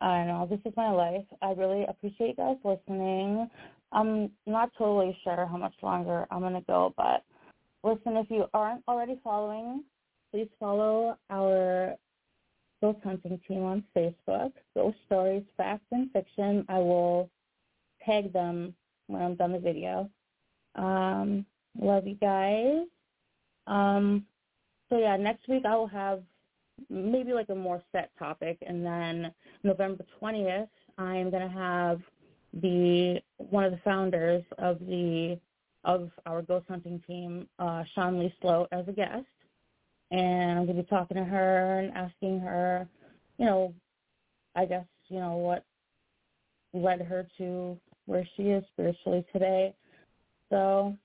I 0.00 0.18
don't 0.18 0.28
know. 0.28 0.46
This 0.48 0.60
is 0.64 0.76
my 0.76 0.90
life. 0.90 1.24
I 1.42 1.52
really 1.52 1.84
appreciate 1.88 2.30
you 2.30 2.34
guys 2.36 2.56
listening. 2.64 3.48
I'm 3.92 4.30
not 4.46 4.70
totally 4.76 5.16
sure 5.22 5.46
how 5.46 5.56
much 5.56 5.74
longer 5.82 6.26
I'm 6.30 6.40
going 6.40 6.54
to 6.54 6.60
go, 6.62 6.92
but 6.96 7.22
listen, 7.84 8.16
if 8.16 8.26
you 8.30 8.46
aren't 8.52 8.82
already 8.88 9.20
following, 9.22 9.84
please 10.32 10.48
follow 10.58 11.16
our 11.30 11.94
Ghost 12.80 12.98
Hunting 13.02 13.40
team 13.46 13.62
on 13.62 13.84
Facebook, 13.96 14.52
Ghost 14.74 14.96
Stories, 15.06 15.44
Facts, 15.56 15.86
and 15.92 16.10
Fiction. 16.12 16.64
I 16.68 16.78
will 16.78 17.30
tag 18.04 18.32
them 18.32 18.74
when 19.06 19.22
I'm 19.22 19.34
done 19.34 19.52
the 19.52 19.58
video. 19.58 20.10
Um, 20.74 21.46
love 21.78 22.06
you 22.06 22.14
guys. 22.16 22.86
Um, 23.66 24.26
so 24.88 24.98
yeah, 24.98 25.16
next 25.16 25.48
week 25.48 25.64
I 25.64 25.74
will 25.74 25.88
have 25.88 26.22
maybe 26.90 27.32
like 27.32 27.48
a 27.48 27.54
more 27.54 27.82
set 27.92 28.10
topic, 28.18 28.58
and 28.66 28.84
then 28.84 29.32
November 29.64 30.04
20th 30.20 30.68
I'm 30.98 31.30
gonna 31.30 31.48
have 31.48 32.00
the 32.54 33.20
one 33.36 33.64
of 33.64 33.72
the 33.72 33.80
founders 33.84 34.42
of 34.58 34.78
the 34.80 35.38
of 35.84 36.10
our 36.24 36.42
ghost 36.42 36.66
hunting 36.68 37.00
team, 37.06 37.48
uh, 37.58 37.84
Sean 37.94 38.18
Lee 38.18 38.34
Sloat, 38.40 38.68
as 38.72 38.88
a 38.88 38.92
guest, 38.92 39.26
and 40.10 40.58
I'm 40.58 40.66
gonna 40.66 40.82
be 40.82 40.88
talking 40.88 41.16
to 41.16 41.24
her 41.24 41.80
and 41.80 41.92
asking 41.96 42.40
her, 42.40 42.86
you 43.38 43.46
know, 43.46 43.74
I 44.54 44.64
guess 44.64 44.86
you 45.08 45.18
know 45.20 45.36
what 45.36 45.64
led 46.72 47.00
her 47.00 47.26
to 47.38 47.78
where 48.06 48.26
she 48.36 48.44
is 48.44 48.64
spiritually 48.72 49.24
today. 49.32 49.74
So 50.50 50.96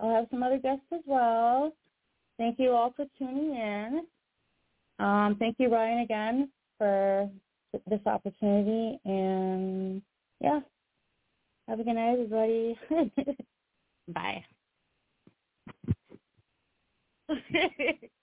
I'll 0.00 0.14
have 0.14 0.26
some 0.30 0.42
other 0.42 0.58
guests 0.58 0.86
as 0.92 1.00
well. 1.06 1.72
Thank 2.38 2.58
you 2.58 2.72
all 2.72 2.92
for 2.96 3.06
tuning 3.18 3.54
in. 3.54 4.02
Um, 4.98 5.36
thank 5.38 5.56
you, 5.58 5.68
Ryan, 5.68 6.00
again 6.00 6.50
for 6.76 7.30
this 7.86 8.00
opportunity. 8.06 8.98
And 9.04 10.02
yeah, 10.40 10.60
have 11.68 11.80
a 11.80 11.84
good 11.84 11.94
night, 11.94 12.12
everybody. 12.12 12.78
Bye. 14.08 14.44